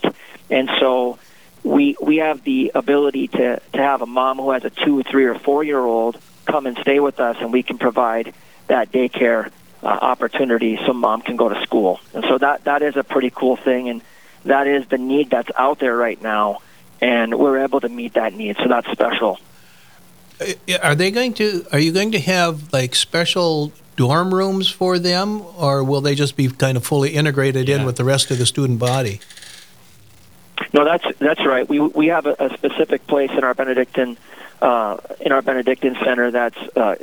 And 0.50 0.68
so 0.80 1.18
we 1.64 1.96
we 2.00 2.18
have 2.18 2.44
the 2.44 2.72
ability 2.74 3.28
to, 3.28 3.60
to 3.72 3.78
have 3.78 4.02
a 4.02 4.06
mom 4.06 4.36
who 4.36 4.50
has 4.50 4.64
a 4.64 4.70
two, 4.70 5.02
three, 5.02 5.24
or 5.24 5.38
four 5.38 5.64
year 5.64 5.80
old 5.80 6.18
come 6.46 6.66
and 6.66 6.76
stay 6.78 7.00
with 7.00 7.18
us, 7.18 7.38
and 7.40 7.52
we 7.52 7.62
can 7.62 7.78
provide 7.78 8.34
that 8.68 8.92
daycare 8.92 9.50
uh, 9.82 9.86
opportunity 9.86 10.78
so 10.86 10.92
mom 10.92 11.22
can 11.22 11.36
go 11.36 11.48
to 11.48 11.60
school. 11.62 12.00
And 12.12 12.24
so 12.28 12.38
that 12.38 12.64
that 12.64 12.82
is 12.82 12.96
a 12.96 13.02
pretty 13.02 13.30
cool 13.30 13.56
thing, 13.56 13.88
and 13.88 14.02
that 14.44 14.66
is 14.66 14.86
the 14.86 14.98
need 14.98 15.30
that's 15.30 15.50
out 15.56 15.78
there 15.78 15.96
right 15.96 16.20
now, 16.20 16.60
and 17.00 17.38
we're 17.38 17.58
able 17.64 17.80
to 17.80 17.88
meet 17.88 18.14
that 18.14 18.34
need. 18.34 18.56
So 18.58 18.68
that's 18.68 18.90
special. 18.90 19.40
Are 20.82 20.94
they 20.94 21.10
going 21.10 21.32
to? 21.34 21.64
Are 21.72 21.78
you 21.78 21.92
going 21.92 22.12
to 22.12 22.20
have 22.20 22.74
like 22.74 22.94
special 22.94 23.72
dorm 23.96 24.34
rooms 24.34 24.68
for 24.68 24.98
them, 24.98 25.40
or 25.56 25.82
will 25.82 26.02
they 26.02 26.14
just 26.14 26.36
be 26.36 26.48
kind 26.48 26.76
of 26.76 26.84
fully 26.84 27.14
integrated 27.14 27.70
in 27.70 27.86
with 27.86 27.96
the 27.96 28.04
rest 28.04 28.30
of 28.30 28.36
the 28.36 28.44
student 28.44 28.78
body? 28.78 29.20
No, 30.72 30.84
that's 30.84 31.04
that's 31.18 31.44
right. 31.44 31.68
We 31.68 31.80
we 31.80 32.08
have 32.08 32.26
a, 32.26 32.36
a 32.38 32.54
specific 32.56 33.06
place 33.06 33.30
in 33.30 33.44
our 33.44 33.54
Benedictine 33.54 34.16
uh, 34.60 34.98
in 35.20 35.32
our 35.32 35.42
Benedictine 35.42 35.96
Center 36.04 36.30
that's 36.30 36.58
uh, 36.76 36.96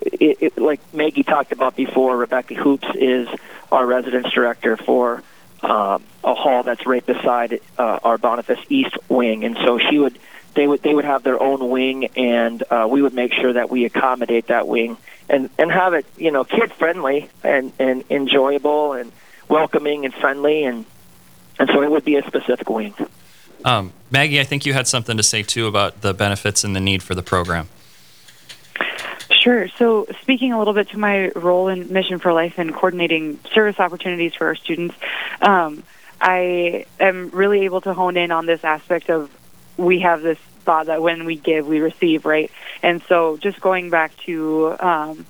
it, 0.00 0.38
it, 0.40 0.58
like 0.58 0.80
Maggie 0.94 1.22
talked 1.22 1.52
about 1.52 1.76
before. 1.76 2.16
Rebecca 2.16 2.54
Hoops 2.54 2.88
is 2.94 3.28
our 3.72 3.86
residence 3.86 4.32
director 4.32 4.76
for 4.76 5.22
uh, 5.62 5.98
a 6.22 6.34
hall 6.34 6.62
that's 6.62 6.86
right 6.86 7.04
beside 7.04 7.60
uh, 7.78 7.98
our 8.04 8.18
Boniface 8.18 8.64
East 8.68 8.96
wing, 9.08 9.44
and 9.44 9.56
so 9.64 9.78
she 9.78 9.98
would 9.98 10.18
they 10.54 10.66
would 10.66 10.82
they 10.82 10.94
would 10.94 11.04
have 11.04 11.22
their 11.22 11.42
own 11.42 11.70
wing, 11.70 12.06
and 12.16 12.62
uh, 12.70 12.86
we 12.90 13.02
would 13.02 13.14
make 13.14 13.32
sure 13.32 13.52
that 13.52 13.70
we 13.70 13.84
accommodate 13.84 14.48
that 14.48 14.68
wing 14.68 14.96
and 15.28 15.50
and 15.58 15.70
have 15.70 15.94
it 15.94 16.06
you 16.16 16.30
know 16.30 16.44
kid 16.44 16.72
friendly 16.72 17.28
and 17.42 17.72
and 17.78 18.04
enjoyable 18.10 18.92
and 18.92 19.12
welcoming 19.48 20.04
and 20.04 20.14
friendly, 20.14 20.64
and 20.64 20.84
and 21.58 21.68
so 21.72 21.82
it 21.82 21.90
would 21.90 22.04
be 22.04 22.16
a 22.16 22.26
specific 22.26 22.68
wing. 22.68 22.94
Um, 23.64 23.92
Maggie, 24.10 24.40
I 24.40 24.44
think 24.44 24.66
you 24.66 24.72
had 24.72 24.86
something 24.86 25.16
to 25.16 25.22
say 25.22 25.42
too 25.42 25.66
about 25.66 26.02
the 26.02 26.14
benefits 26.14 26.64
and 26.64 26.76
the 26.76 26.80
need 26.80 27.02
for 27.02 27.14
the 27.14 27.22
program. 27.22 27.68
Sure. 29.30 29.68
So, 29.68 30.06
speaking 30.22 30.52
a 30.52 30.58
little 30.58 30.74
bit 30.74 30.90
to 30.90 30.98
my 30.98 31.28
role 31.30 31.68
in 31.68 31.92
Mission 31.92 32.18
for 32.18 32.32
Life 32.32 32.58
and 32.58 32.72
coordinating 32.72 33.38
service 33.52 33.80
opportunities 33.80 34.34
for 34.34 34.46
our 34.46 34.54
students, 34.54 34.94
um, 35.40 35.82
I 36.20 36.86
am 37.00 37.30
really 37.30 37.62
able 37.62 37.80
to 37.82 37.94
hone 37.94 38.16
in 38.16 38.30
on 38.30 38.46
this 38.46 38.64
aspect 38.64 39.10
of 39.10 39.30
we 39.76 40.00
have 40.00 40.22
this 40.22 40.38
thought 40.64 40.86
that 40.86 41.02
when 41.02 41.24
we 41.24 41.36
give, 41.36 41.66
we 41.66 41.80
receive, 41.80 42.24
right? 42.24 42.50
And 42.82 43.02
so, 43.08 43.36
just 43.36 43.60
going 43.60 43.90
back 43.90 44.16
to 44.26 44.76
um, 44.80 45.26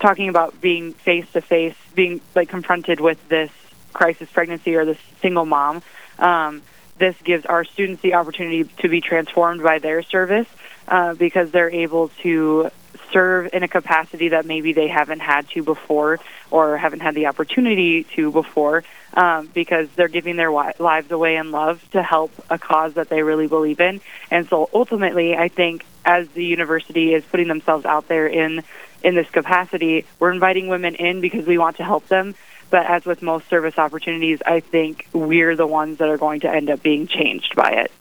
talking 0.00 0.28
about 0.28 0.60
being 0.60 0.92
face 0.92 1.30
to 1.32 1.40
face, 1.40 1.76
being 1.94 2.20
like 2.34 2.48
confronted 2.48 3.00
with 3.00 3.26
this 3.28 3.50
crisis 3.92 4.28
pregnancy 4.30 4.74
or 4.76 4.84
the 4.84 4.98
single 5.20 5.46
mom, 5.46 5.82
um, 6.18 6.62
this 6.98 7.16
gives 7.22 7.46
our 7.46 7.64
students 7.64 8.02
the 8.02 8.14
opportunity 8.14 8.64
to 8.64 8.88
be 8.88 9.00
transformed 9.00 9.62
by 9.62 9.78
their 9.78 10.02
service 10.02 10.46
uh, 10.88 11.14
because 11.14 11.50
they're 11.50 11.70
able 11.70 12.08
to 12.22 12.70
serve 13.12 13.48
in 13.52 13.62
a 13.62 13.68
capacity 13.68 14.28
that 14.28 14.46
maybe 14.46 14.72
they 14.72 14.88
haven't 14.88 15.20
had 15.20 15.48
to 15.50 15.62
before 15.62 16.20
or 16.50 16.76
haven't 16.76 17.00
had 17.00 17.14
the 17.14 17.26
opportunity 17.26 18.04
to 18.04 18.30
before 18.30 18.84
um, 19.14 19.48
because 19.52 19.88
they're 19.96 20.08
giving 20.08 20.36
their 20.36 20.50
lives 20.50 21.10
away 21.10 21.36
in 21.36 21.50
love 21.50 21.84
to 21.90 22.02
help 22.02 22.32
a 22.48 22.58
cause 22.58 22.94
that 22.94 23.08
they 23.08 23.22
really 23.22 23.46
believe 23.46 23.80
in. 23.80 24.00
And 24.30 24.48
so 24.48 24.68
ultimately, 24.72 25.36
I 25.36 25.48
think 25.48 25.84
as 26.04 26.28
the 26.28 26.44
university 26.44 27.14
is 27.14 27.24
putting 27.24 27.48
themselves 27.48 27.84
out 27.84 28.08
there 28.08 28.26
in 28.26 28.62
in 29.02 29.14
this 29.14 29.30
capacity, 29.30 30.04
we're 30.18 30.30
inviting 30.30 30.68
women 30.68 30.94
in 30.94 31.22
because 31.22 31.46
we 31.46 31.56
want 31.56 31.78
to 31.78 31.84
help 31.84 32.06
them. 32.08 32.34
But 32.70 32.86
as 32.86 33.04
with 33.04 33.20
most 33.20 33.48
service 33.48 33.78
opportunities, 33.78 34.40
I 34.46 34.60
think 34.60 35.08
we're 35.12 35.56
the 35.56 35.66
ones 35.66 35.98
that 35.98 36.08
are 36.08 36.18
going 36.18 36.40
to 36.40 36.50
end 36.50 36.70
up 36.70 36.82
being 36.82 37.06
changed 37.06 37.56
by 37.56 37.70
it. 37.70 37.92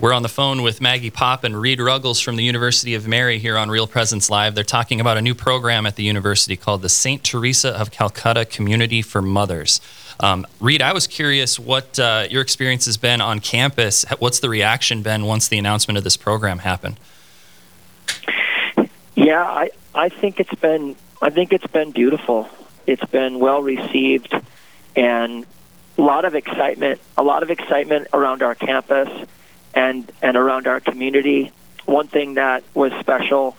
We're 0.00 0.14
on 0.14 0.22
the 0.22 0.30
phone 0.30 0.62
with 0.62 0.80
Maggie 0.80 1.10
Pop 1.10 1.44
and 1.44 1.60
Reed 1.60 1.78
Ruggles 1.78 2.20
from 2.20 2.36
the 2.36 2.42
University 2.42 2.94
of 2.94 3.06
Mary 3.06 3.38
here 3.38 3.58
on 3.58 3.68
Real 3.70 3.86
Presence 3.86 4.30
Live. 4.30 4.54
They're 4.54 4.64
talking 4.64 4.98
about 4.98 5.18
a 5.18 5.20
new 5.20 5.34
program 5.34 5.84
at 5.84 5.96
the 5.96 6.02
university 6.02 6.56
called 6.56 6.80
the 6.80 6.88
St. 6.88 7.22
Teresa 7.22 7.68
of 7.78 7.90
Calcutta 7.90 8.46
Community 8.46 9.02
for 9.02 9.20
Mothers. 9.20 9.78
Um, 10.18 10.46
Reed, 10.58 10.80
I 10.80 10.94
was 10.94 11.06
curious 11.06 11.58
what 11.58 11.98
uh, 11.98 12.26
your 12.30 12.40
experience 12.40 12.86
has 12.86 12.96
been 12.96 13.20
on 13.20 13.40
campus. 13.40 14.06
What's 14.18 14.40
the 14.40 14.48
reaction 14.48 15.02
been 15.02 15.26
once 15.26 15.48
the 15.48 15.58
announcement 15.58 15.98
of 15.98 16.04
this 16.04 16.16
program 16.16 16.60
happened? 16.60 16.98
Yeah, 19.14 19.42
I 19.42 19.70
I 19.94 20.08
think 20.08 20.40
it's 20.40 20.54
been 20.54 20.96
I 21.20 21.28
think 21.28 21.52
it's 21.52 21.66
been 21.66 21.90
beautiful. 21.90 22.48
It's 22.86 23.04
been 23.04 23.38
well 23.38 23.62
received, 23.62 24.34
and 24.96 25.46
a 25.98 26.02
lot 26.02 26.24
of 26.24 26.34
excitement. 26.34 27.00
A 27.16 27.22
lot 27.22 27.42
of 27.42 27.50
excitement 27.50 28.08
around 28.12 28.42
our 28.42 28.54
campus 28.54 29.08
and 29.74 30.10
and 30.22 30.36
around 30.36 30.66
our 30.66 30.80
community. 30.80 31.52
One 31.84 32.08
thing 32.08 32.34
that 32.34 32.62
was 32.74 32.92
special, 33.00 33.56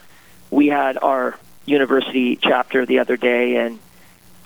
we 0.50 0.68
had 0.68 0.98
our 0.98 1.38
university 1.66 2.36
chapter 2.36 2.86
the 2.86 3.00
other 3.00 3.18
day, 3.18 3.58
and 3.58 3.80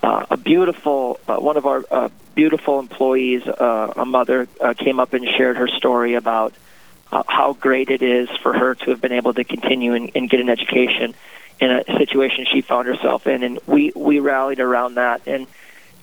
uh, 0.03 0.25
a 0.29 0.38
beautiful 0.38 1.19
uh, 1.27 1.38
one 1.38 1.57
of 1.57 1.65
our 1.65 1.83
uh, 1.89 2.09
beautiful 2.35 2.79
employees, 2.79 3.47
uh, 3.47 3.93
a 3.95 4.05
mother, 4.05 4.47
uh, 4.59 4.73
came 4.73 4.99
up 4.99 5.13
and 5.13 5.25
shared 5.38 5.57
her 5.57 5.67
story 5.67 6.15
about 6.15 6.53
uh, 7.11 7.23
how 7.27 7.53
great 7.53 7.89
it 7.89 8.01
is 8.01 8.29
for 8.43 8.53
her 8.53 8.75
to 8.75 8.89
have 8.89 9.01
been 9.01 9.13
able 9.13 9.33
to 9.33 9.43
continue 9.43 9.93
and, 9.93 10.11
and 10.15 10.29
get 10.29 10.39
an 10.39 10.49
education 10.49 11.15
in 11.59 11.71
a 11.71 11.83
situation 11.97 12.45
she 12.51 12.61
found 12.61 12.87
herself 12.87 13.27
in, 13.27 13.43
and 13.43 13.59
we 13.67 13.91
we 13.95 14.19
rallied 14.19 14.59
around 14.59 14.95
that, 14.95 15.21
and 15.25 15.47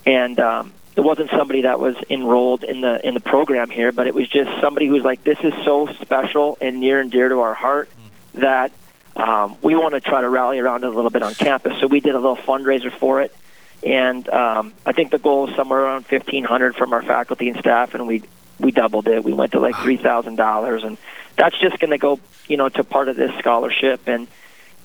and 0.06 0.40
um, 0.40 0.72
it 0.96 1.00
wasn't 1.00 1.30
somebody 1.30 1.62
that 1.62 1.78
was 1.78 1.96
enrolled 2.08 2.64
in 2.64 2.80
the 2.80 3.06
in 3.06 3.14
the 3.14 3.20
program 3.20 3.70
here, 3.70 3.92
but 3.92 4.06
it 4.06 4.14
was 4.14 4.28
just 4.28 4.50
somebody 4.60 4.86
who's 4.86 5.02
like, 5.02 5.24
this 5.24 5.38
is 5.42 5.52
so 5.64 5.86
special 6.00 6.58
and 6.60 6.80
near 6.80 7.00
and 7.00 7.10
dear 7.10 7.28
to 7.28 7.40
our 7.40 7.54
heart 7.54 7.88
that 8.34 8.72
um, 9.16 9.56
we 9.62 9.74
want 9.74 9.94
to 9.94 10.00
try 10.00 10.20
to 10.20 10.28
rally 10.28 10.58
around 10.58 10.84
it 10.84 10.86
a 10.86 10.90
little 10.90 11.10
bit 11.10 11.22
on 11.22 11.34
campus. 11.34 11.78
So 11.80 11.86
we 11.86 12.00
did 12.00 12.14
a 12.14 12.18
little 12.18 12.36
fundraiser 12.36 12.90
for 12.90 13.20
it, 13.20 13.34
and 13.82 14.28
um, 14.30 14.72
I 14.86 14.92
think 14.92 15.10
the 15.10 15.18
goal 15.18 15.48
is 15.48 15.56
somewhere 15.56 15.80
around 15.80 16.06
fifteen 16.06 16.44
hundred 16.44 16.76
from 16.76 16.92
our 16.92 17.02
faculty 17.02 17.48
and 17.48 17.58
staff, 17.58 17.94
and 17.94 18.06
we 18.06 18.22
we 18.58 18.70
doubled 18.70 19.08
it. 19.08 19.22
We 19.22 19.32
went 19.32 19.52
to 19.52 19.60
like 19.60 19.76
three 19.76 19.98
thousand 19.98 20.36
dollars, 20.36 20.82
and 20.84 20.96
that's 21.36 21.58
just 21.58 21.78
going 21.78 21.90
to 21.90 21.98
go, 21.98 22.20
you 22.48 22.56
know, 22.56 22.68
to 22.70 22.84
part 22.84 23.08
of 23.08 23.16
this 23.16 23.34
scholarship 23.38 24.08
and 24.08 24.28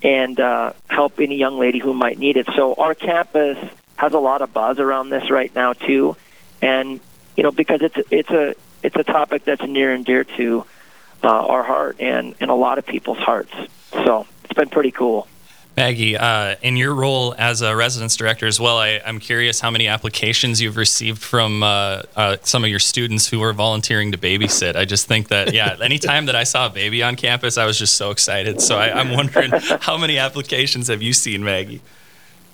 and 0.04 0.40
uh, 0.40 0.74
help 0.88 1.20
any 1.20 1.38
young 1.38 1.58
lady 1.58 1.80
who 1.80 1.94
might 1.94 2.18
need 2.18 2.38
it. 2.38 2.48
So 2.56 2.76
our 2.76 2.96
campus 2.96 3.58
has 3.96 4.14
a 4.14 4.20
lot 4.20 4.42
of 4.42 4.54
buzz 4.54 4.80
around 4.80 5.10
this 5.10 5.30
right 5.30 5.54
now 5.56 5.74
too, 5.74 6.16
and 6.62 7.00
you 7.36 7.44
know 7.44 7.52
because 7.52 7.82
it's 7.82 7.98
it's 8.12 8.30
a 8.30 8.56
it's 8.84 8.96
a 8.96 9.04
topic 9.04 9.46
that's 9.46 9.64
near 9.64 9.94
and 9.94 10.06
dear 10.06 10.24
to 10.24 10.66
uh, 11.24 11.28
our 11.28 11.64
heart 11.64 11.98
and 12.00 12.36
and 12.40 12.50
a 12.52 12.56
lot 12.56 12.78
of 12.78 12.86
people's 12.86 13.18
hearts. 13.18 13.54
So 13.92 14.28
it's 14.44 14.54
been 14.54 14.70
pretty 14.70 14.92
cool. 14.92 15.28
Maggie, 15.78 16.18
uh, 16.18 16.56
in 16.64 16.76
your 16.76 16.96
role 16.96 17.36
as 17.38 17.62
a 17.62 17.76
residence 17.76 18.16
director 18.16 18.48
as 18.48 18.60
well, 18.60 18.80
I, 18.80 19.00
am 19.06 19.20
curious 19.20 19.60
how 19.60 19.70
many 19.70 19.88
applications 19.88 20.60
you've 20.60 20.76
received 20.76 21.22
from 21.22 21.62
uh, 21.62 22.02
uh, 22.16 22.38
some 22.42 22.64
of 22.64 22.72
your 22.72 22.80
students 22.80 23.28
who 23.28 23.44
are 23.44 23.54
volunteering 23.54 24.12
to 24.12 24.18
babysit. 24.18 24.76
I 24.76 24.86
just 24.86 25.06
think 25.06 25.28
that, 25.28 25.54
yeah, 25.54 25.78
anytime 25.84 26.26
that 26.26 26.36
I 26.36 26.46
saw 26.46 26.66
a 26.66 26.70
baby 26.72 27.04
on 27.04 27.16
campus, 27.16 27.60
I 27.60 27.68
was 27.68 27.78
just 27.78 27.96
so 27.96 28.10
excited. 28.10 28.60
So 28.60 28.76
I, 28.76 28.92
I'm 28.92 29.12
wondering 29.12 29.52
how 29.82 30.00
many 30.00 30.18
applications 30.18 30.88
have 30.88 31.04
you 31.04 31.14
seen, 31.14 31.44
Maggie? 31.44 31.82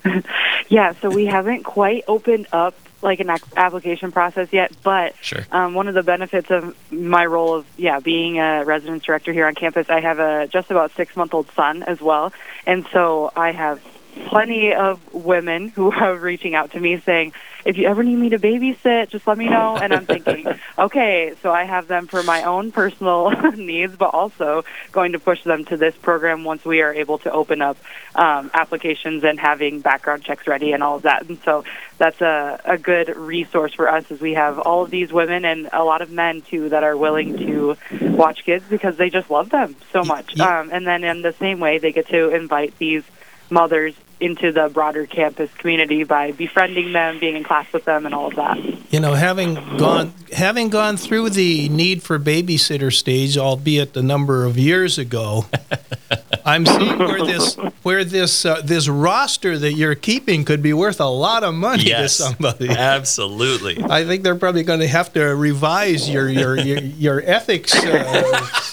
yeah, 0.67 0.91
so 1.01 1.09
we 1.09 1.25
haven't 1.25 1.63
quite 1.63 2.03
opened 2.09 2.47
up 2.51 2.75
like 3.01 3.19
an 3.19 3.29
application 3.55 4.11
process 4.11 4.47
yet, 4.51 4.71
but 4.81 5.13
Sure. 5.21 5.45
um, 5.51 5.73
one 5.73 5.87
of 5.87 5.93
the 5.93 6.03
benefits 6.03 6.49
of 6.49 6.75
my 6.91 7.25
role 7.25 7.53
of 7.55 7.65
yeah 7.77 7.99
being 7.99 8.39
a 8.39 8.63
residence 8.63 9.03
director 9.03 9.33
here 9.33 9.45
on 9.45 9.55
campus, 9.55 9.89
I 9.89 9.99
have 9.99 10.19
a 10.19 10.47
just 10.47 10.71
about 10.71 10.91
six 10.91 11.15
month 11.15 11.33
old 11.33 11.51
son 11.51 11.83
as 11.83 12.01
well, 12.01 12.31
and 12.65 12.85
so 12.93 13.31
I 13.35 13.51
have 13.51 13.79
plenty 14.27 14.73
of 14.73 15.13
women 15.13 15.69
who 15.69 15.91
are 15.91 16.15
reaching 16.15 16.55
out 16.55 16.71
to 16.71 16.79
me 16.79 16.99
saying, 16.99 17.33
if 17.65 17.77
you 17.77 17.87
ever 17.87 18.03
need 18.03 18.17
me 18.17 18.29
to 18.29 18.39
babysit, 18.39 19.09
just 19.09 19.25
let 19.25 19.37
me 19.37 19.47
know. 19.47 19.77
And 19.77 19.93
I'm 19.93 20.05
thinking, 20.05 20.47
okay, 20.77 21.33
so 21.41 21.51
I 21.51 21.63
have 21.63 21.87
them 21.87 22.07
for 22.07 22.21
my 22.23 22.43
own 22.43 22.71
personal 22.71 23.29
needs, 23.55 23.95
but 23.95 24.13
also 24.13 24.65
going 24.91 25.13
to 25.13 25.19
push 25.19 25.43
them 25.43 25.63
to 25.65 25.77
this 25.77 25.95
program 25.95 26.43
once 26.43 26.65
we 26.65 26.81
are 26.81 26.93
able 26.93 27.19
to 27.19 27.31
open 27.31 27.61
up 27.61 27.77
um, 28.15 28.51
applications 28.53 29.23
and 29.23 29.39
having 29.39 29.79
background 29.79 30.23
checks 30.23 30.45
ready 30.45 30.73
and 30.73 30.83
all 30.83 30.97
of 30.97 31.03
that. 31.03 31.27
And 31.27 31.39
so 31.43 31.63
that's 31.97 32.19
a, 32.21 32.59
a 32.65 32.77
good 32.77 33.15
resource 33.15 33.73
for 33.73 33.87
us 33.87 34.11
as 34.11 34.19
we 34.19 34.33
have 34.33 34.59
all 34.59 34.83
of 34.83 34.89
these 34.89 35.13
women 35.13 35.45
and 35.45 35.69
a 35.71 35.83
lot 35.83 36.01
of 36.01 36.11
men 36.11 36.41
too 36.41 36.69
that 36.69 36.83
are 36.83 36.97
willing 36.97 37.37
to 37.37 37.77
watch 38.01 38.43
kids 38.43 38.65
because 38.69 38.97
they 38.97 39.09
just 39.09 39.29
love 39.29 39.49
them 39.49 39.75
so 39.91 40.03
much. 40.03 40.37
Um, 40.39 40.69
and 40.71 40.85
then 40.85 41.03
in 41.03 41.21
the 41.21 41.33
same 41.33 41.59
way, 41.59 41.77
they 41.77 41.91
get 41.91 42.09
to 42.09 42.29
invite 42.35 42.77
these 42.77 43.03
mothers 43.49 43.95
into 44.19 44.51
the 44.51 44.69
broader 44.69 45.05
campus 45.05 45.51
community 45.55 46.03
by 46.03 46.31
befriending 46.31 46.93
them, 46.93 47.19
being 47.19 47.35
in 47.35 47.43
class 47.43 47.71
with 47.73 47.85
them, 47.85 48.05
and 48.05 48.13
all 48.15 48.27
of 48.27 48.35
that. 48.35 48.57
You 48.91 48.99
know, 48.99 49.13
having 49.13 49.55
gone 49.77 50.13
having 50.31 50.69
gone 50.69 50.97
through 50.97 51.31
the 51.31 51.69
need 51.69 52.03
for 52.03 52.19
babysitter 52.19 52.93
stage, 52.93 53.37
albeit 53.37 53.95
a 53.97 54.01
number 54.01 54.45
of 54.45 54.57
years 54.57 54.97
ago, 54.97 55.45
I'm 56.45 56.65
seeing 56.65 56.97
where 56.97 57.25
this 57.25 57.55
where 57.83 58.03
this 58.03 58.45
uh, 58.45 58.61
this 58.63 58.87
roster 58.87 59.57
that 59.57 59.73
you're 59.73 59.95
keeping 59.95 60.45
could 60.45 60.61
be 60.61 60.73
worth 60.73 60.99
a 60.99 61.05
lot 61.05 61.43
of 61.43 61.53
money 61.53 61.85
Yes, 61.85 62.17
to 62.17 62.23
somebody. 62.23 62.69
Absolutely. 62.69 63.83
I 63.83 64.05
think 64.05 64.23
they're 64.23 64.35
probably 64.35 64.63
going 64.63 64.81
to 64.81 64.87
have 64.87 65.13
to 65.13 65.23
revise 65.35 66.09
your 66.09 66.29
your 66.29 66.57
your, 66.57 66.79
your 66.79 67.21
ethics 67.25 67.73
uh, 67.75 68.47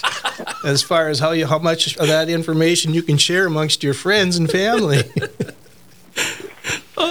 as 0.63 0.83
far 0.83 1.09
as 1.09 1.19
how 1.19 1.31
you 1.31 1.47
how 1.47 1.59
much 1.59 1.97
of 1.97 2.07
that 2.07 2.29
information 2.29 2.93
you 2.93 3.03
can 3.03 3.17
share 3.17 3.45
amongst 3.45 3.83
your 3.83 3.93
friends 3.93 4.37
and 4.37 4.49
family. 4.49 5.03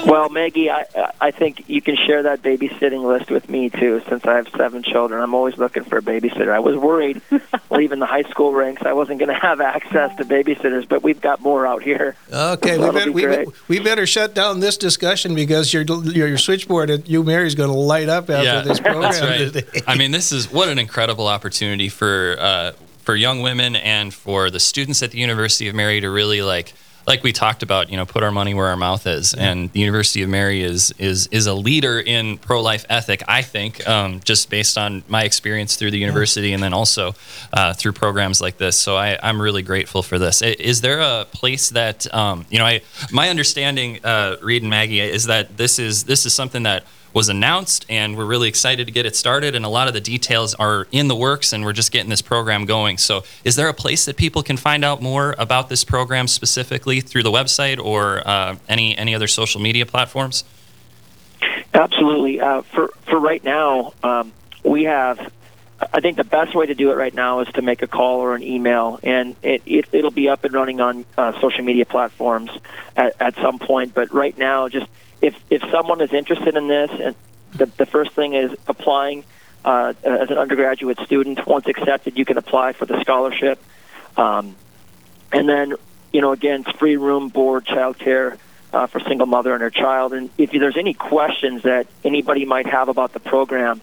Well, 0.06 0.28
Maggie, 0.28 0.70
I 0.70 0.84
I 1.20 1.30
think 1.30 1.68
you 1.68 1.80
can 1.80 1.96
share 1.96 2.22
that 2.24 2.42
babysitting 2.42 3.04
list 3.04 3.30
with 3.30 3.48
me 3.48 3.70
too. 3.70 4.02
Since 4.08 4.24
I 4.24 4.36
have 4.36 4.48
seven 4.56 4.82
children, 4.82 5.22
I'm 5.22 5.34
always 5.34 5.56
looking 5.56 5.84
for 5.84 5.98
a 5.98 6.02
babysitter. 6.02 6.50
I 6.50 6.60
was 6.60 6.76
worried 6.76 7.20
leaving 7.70 7.98
the 7.98 8.06
high 8.06 8.22
school 8.22 8.52
ranks 8.52 8.82
I 8.84 8.92
wasn't 8.92 9.18
going 9.18 9.28
to 9.28 9.40
have 9.40 9.60
access 9.60 10.14
to 10.16 10.24
babysitters, 10.24 10.88
but 10.88 11.02
we've 11.02 11.20
got 11.20 11.40
more 11.40 11.66
out 11.66 11.82
here. 11.82 12.16
Okay, 12.32 12.78
we 12.78 12.90
better 12.90 13.12
be 13.12 13.26
we, 13.26 13.46
we 13.68 13.80
better 13.80 14.06
shut 14.06 14.34
down 14.34 14.60
this 14.60 14.76
discussion 14.76 15.34
because 15.34 15.72
your 15.72 15.82
your, 15.82 16.28
your 16.28 16.38
switchboard 16.38 16.90
at 16.90 17.08
U 17.08 17.22
Mary 17.22 17.46
is 17.46 17.54
going 17.54 17.70
to 17.70 17.78
light 17.78 18.08
up 18.08 18.30
after 18.30 18.44
yeah, 18.44 18.60
this 18.62 18.80
program 18.80 19.02
that's 19.02 19.20
right. 19.20 19.38
today. 19.38 19.82
I 19.86 19.96
mean, 19.96 20.12
this 20.12 20.32
is 20.32 20.52
what 20.52 20.68
an 20.68 20.78
incredible 20.78 21.26
opportunity 21.26 21.88
for 21.88 22.36
uh, 22.38 22.72
for 23.10 23.16
young 23.16 23.42
women 23.42 23.74
and 23.74 24.14
for 24.14 24.50
the 24.50 24.60
students 24.60 25.02
at 25.02 25.10
the 25.10 25.18
University 25.18 25.66
of 25.66 25.74
Mary 25.74 26.00
to 26.00 26.08
really 26.08 26.42
like 26.42 26.72
like 27.08 27.24
we 27.24 27.32
talked 27.32 27.64
about, 27.64 27.90
you 27.90 27.96
know, 27.96 28.06
put 28.06 28.22
our 28.22 28.30
money 28.30 28.54
where 28.54 28.68
our 28.68 28.76
mouth 28.76 29.04
is. 29.04 29.34
And 29.34 29.68
the 29.72 29.80
University 29.80 30.22
of 30.22 30.28
Mary 30.28 30.62
is 30.62 30.94
is 30.96 31.26
is 31.32 31.48
a 31.48 31.54
leader 31.54 31.98
in 31.98 32.38
pro 32.38 32.62
life 32.62 32.86
ethic. 32.88 33.24
I 33.26 33.42
think, 33.42 33.84
um, 33.88 34.20
just 34.20 34.48
based 34.48 34.78
on 34.78 35.02
my 35.08 35.24
experience 35.24 35.74
through 35.74 35.90
the 35.90 35.98
university, 35.98 36.52
and 36.52 36.62
then 36.62 36.72
also 36.72 37.16
uh, 37.52 37.74
through 37.74 37.94
programs 37.94 38.40
like 38.40 38.58
this. 38.58 38.76
So 38.76 38.94
I, 38.94 39.18
I'm 39.20 39.42
really 39.42 39.62
grateful 39.62 40.04
for 40.04 40.20
this. 40.20 40.40
Is 40.40 40.80
there 40.80 41.00
a 41.00 41.26
place 41.32 41.70
that 41.70 42.06
um, 42.14 42.46
you 42.48 42.60
know? 42.60 42.66
I 42.66 42.82
my 43.10 43.28
understanding, 43.28 43.98
uh, 44.04 44.36
Reed 44.40 44.62
and 44.62 44.70
Maggie, 44.70 45.00
is 45.00 45.24
that 45.24 45.56
this 45.56 45.80
is 45.80 46.04
this 46.04 46.26
is 46.26 46.32
something 46.32 46.62
that 46.62 46.84
was 47.12 47.28
announced 47.28 47.84
and 47.88 48.16
we're 48.16 48.24
really 48.24 48.48
excited 48.48 48.86
to 48.86 48.92
get 48.92 49.06
it 49.06 49.16
started 49.16 49.54
and 49.54 49.64
a 49.64 49.68
lot 49.68 49.88
of 49.88 49.94
the 49.94 50.00
details 50.00 50.54
are 50.54 50.86
in 50.92 51.08
the 51.08 51.16
works 51.16 51.52
and 51.52 51.64
we're 51.64 51.72
just 51.72 51.92
getting 51.92 52.10
this 52.10 52.22
program 52.22 52.64
going 52.64 52.96
so 52.96 53.22
is 53.44 53.56
there 53.56 53.68
a 53.68 53.74
place 53.74 54.04
that 54.04 54.16
people 54.16 54.42
can 54.42 54.56
find 54.56 54.84
out 54.84 55.02
more 55.02 55.34
about 55.38 55.68
this 55.68 55.84
program 55.84 56.28
specifically 56.28 57.00
through 57.00 57.22
the 57.22 57.30
website 57.30 57.78
or 57.82 58.26
uh, 58.26 58.56
any 58.68 58.96
any 58.96 59.14
other 59.14 59.26
social 59.26 59.60
media 59.60 59.84
platforms 59.84 60.44
Absolutely. 61.72 62.40
Uh, 62.40 62.62
for 62.62 62.90
for 63.06 63.18
right 63.18 63.42
now, 63.42 63.92
um, 64.02 64.32
we 64.64 64.84
have. 64.84 65.32
I 65.94 66.00
think 66.00 66.18
the 66.18 66.24
best 66.24 66.54
way 66.54 66.66
to 66.66 66.74
do 66.74 66.90
it 66.90 66.96
right 66.96 67.14
now 67.14 67.40
is 67.40 67.48
to 67.54 67.62
make 67.62 67.80
a 67.80 67.86
call 67.86 68.20
or 68.20 68.34
an 68.34 68.42
email, 68.42 69.00
and 69.02 69.34
it, 69.42 69.62
it 69.64 69.86
it'll 69.92 70.10
be 70.10 70.28
up 70.28 70.44
and 70.44 70.52
running 70.52 70.80
on 70.80 71.06
uh, 71.16 71.40
social 71.40 71.64
media 71.64 71.86
platforms 71.86 72.50
at, 72.96 73.16
at 73.18 73.34
some 73.36 73.58
point. 73.58 73.94
But 73.94 74.12
right 74.12 74.36
now, 74.36 74.68
just 74.68 74.88
if 75.20 75.34
if 75.50 75.62
someone 75.70 76.00
is 76.00 76.12
interested 76.12 76.56
in 76.56 76.68
this, 76.68 76.90
and 76.90 77.14
the 77.54 77.66
the 77.66 77.86
first 77.86 78.12
thing 78.12 78.34
is 78.34 78.52
applying 78.66 79.24
uh, 79.64 79.92
as 80.02 80.30
an 80.30 80.38
undergraduate 80.38 80.98
student. 81.00 81.46
Once 81.46 81.66
accepted, 81.66 82.18
you 82.18 82.24
can 82.24 82.38
apply 82.38 82.72
for 82.72 82.86
the 82.86 83.00
scholarship, 83.00 83.62
um, 84.16 84.56
and 85.32 85.48
then 85.48 85.74
you 86.12 86.20
know 86.20 86.32
again, 86.32 86.64
free 86.64 86.96
room, 86.96 87.28
board, 87.28 87.66
childcare 87.66 88.38
uh, 88.72 88.86
for 88.86 89.00
single 89.00 89.26
mother 89.26 89.52
and 89.52 89.62
her 89.62 89.70
child. 89.70 90.12
And 90.12 90.30
if 90.38 90.50
there's 90.50 90.76
any 90.76 90.94
questions 90.94 91.62
that 91.62 91.86
anybody 92.04 92.44
might 92.44 92.66
have 92.66 92.88
about 92.88 93.12
the 93.12 93.20
program, 93.20 93.80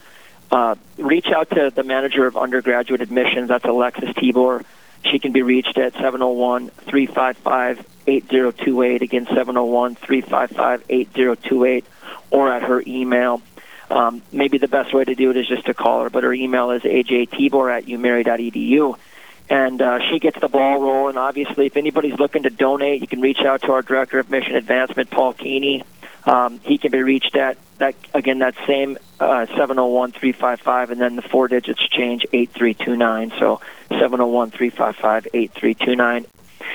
uh, 0.52 0.76
reach 0.98 1.28
out 1.28 1.50
to 1.52 1.72
the 1.74 1.84
manager 1.84 2.26
of 2.26 2.38
undergraduate 2.38 3.02
admissions. 3.02 3.50
That's 3.50 3.66
Alexis 3.66 4.10
Tibor. 4.12 4.64
She 5.06 5.20
can 5.20 5.32
be 5.32 5.42
reached 5.42 5.78
at 5.78 5.94
701 5.94 6.70
355 6.70 7.86
8028. 8.08 9.02
Again, 9.02 9.26
701 9.26 9.96
355 9.96 10.84
8028, 10.90 11.86
or 12.32 12.52
at 12.52 12.64
her 12.64 12.84
email. 12.86 13.42
Um, 13.90 14.22
maybe 14.32 14.58
the 14.58 14.68
best 14.68 14.94
way 14.94 15.06
to 15.06 15.16
do 15.16 15.32
it 15.32 15.38
is 15.38 15.48
just 15.48 15.66
to 15.68 15.74
call 15.74 16.04
her, 16.04 16.10
but 16.10 16.24
her 16.24 16.34
email 16.34 16.72
is 16.72 16.82
ajtibor 16.82 17.76
at 17.76 17.86
umary.edu. 17.86 18.98
And 19.50 19.82
uh, 19.82 20.00
she 20.10 20.20
gets 20.20 20.38
the 20.42 20.50
ball 20.50 20.82
rolling. 20.82 21.18
Obviously, 21.18 21.68
if 21.68 21.78
anybody's 21.78 22.20
looking 22.20 22.44
to 22.44 22.50
donate, 22.50 23.00
you 23.00 23.08
can 23.08 23.22
reach 23.22 23.40
out 23.40 23.62
to 23.62 23.72
our 23.72 23.82
director 23.82 24.20
of 24.20 24.30
mission 24.30 24.56
advancement, 24.56 25.10
Paul 25.10 25.32
Keeney. 25.34 25.86
Um, 26.26 26.60
he 26.64 26.78
can 26.78 26.92
be 26.92 27.02
reached 27.02 27.38
at 27.38 27.58
that 27.78 27.96
again 28.14 28.40
that 28.40 28.56
same 28.66 28.98
uh, 29.20 29.46
701-355 29.50 30.90
and 30.90 31.00
then 31.00 31.16
the 31.16 31.22
four 31.22 31.48
digits 31.48 31.88
change 31.88 32.26
8329 32.34 33.32
so 33.40 33.62
701-355-8329 33.92 36.26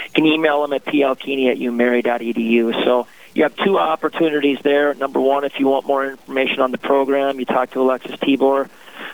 you 0.06 0.10
can 0.12 0.26
email 0.26 0.62
them 0.62 0.72
at 0.72 0.84
plkeeney 0.84 1.50
at 1.50 1.58
umary.edu 1.58 2.84
so 2.84 3.06
you 3.34 3.44
have 3.44 3.56
two 3.56 3.78
opportunities 3.78 4.58
there 4.62 4.94
number 4.94 5.20
one 5.20 5.44
if 5.44 5.58
you 5.58 5.66
want 5.66 5.86
more 5.86 6.06
information 6.06 6.60
on 6.60 6.70
the 6.70 6.78
program 6.78 7.38
you 7.38 7.46
talk 7.46 7.70
to 7.70 7.80
alexis 7.80 8.16
tibor 8.16 8.68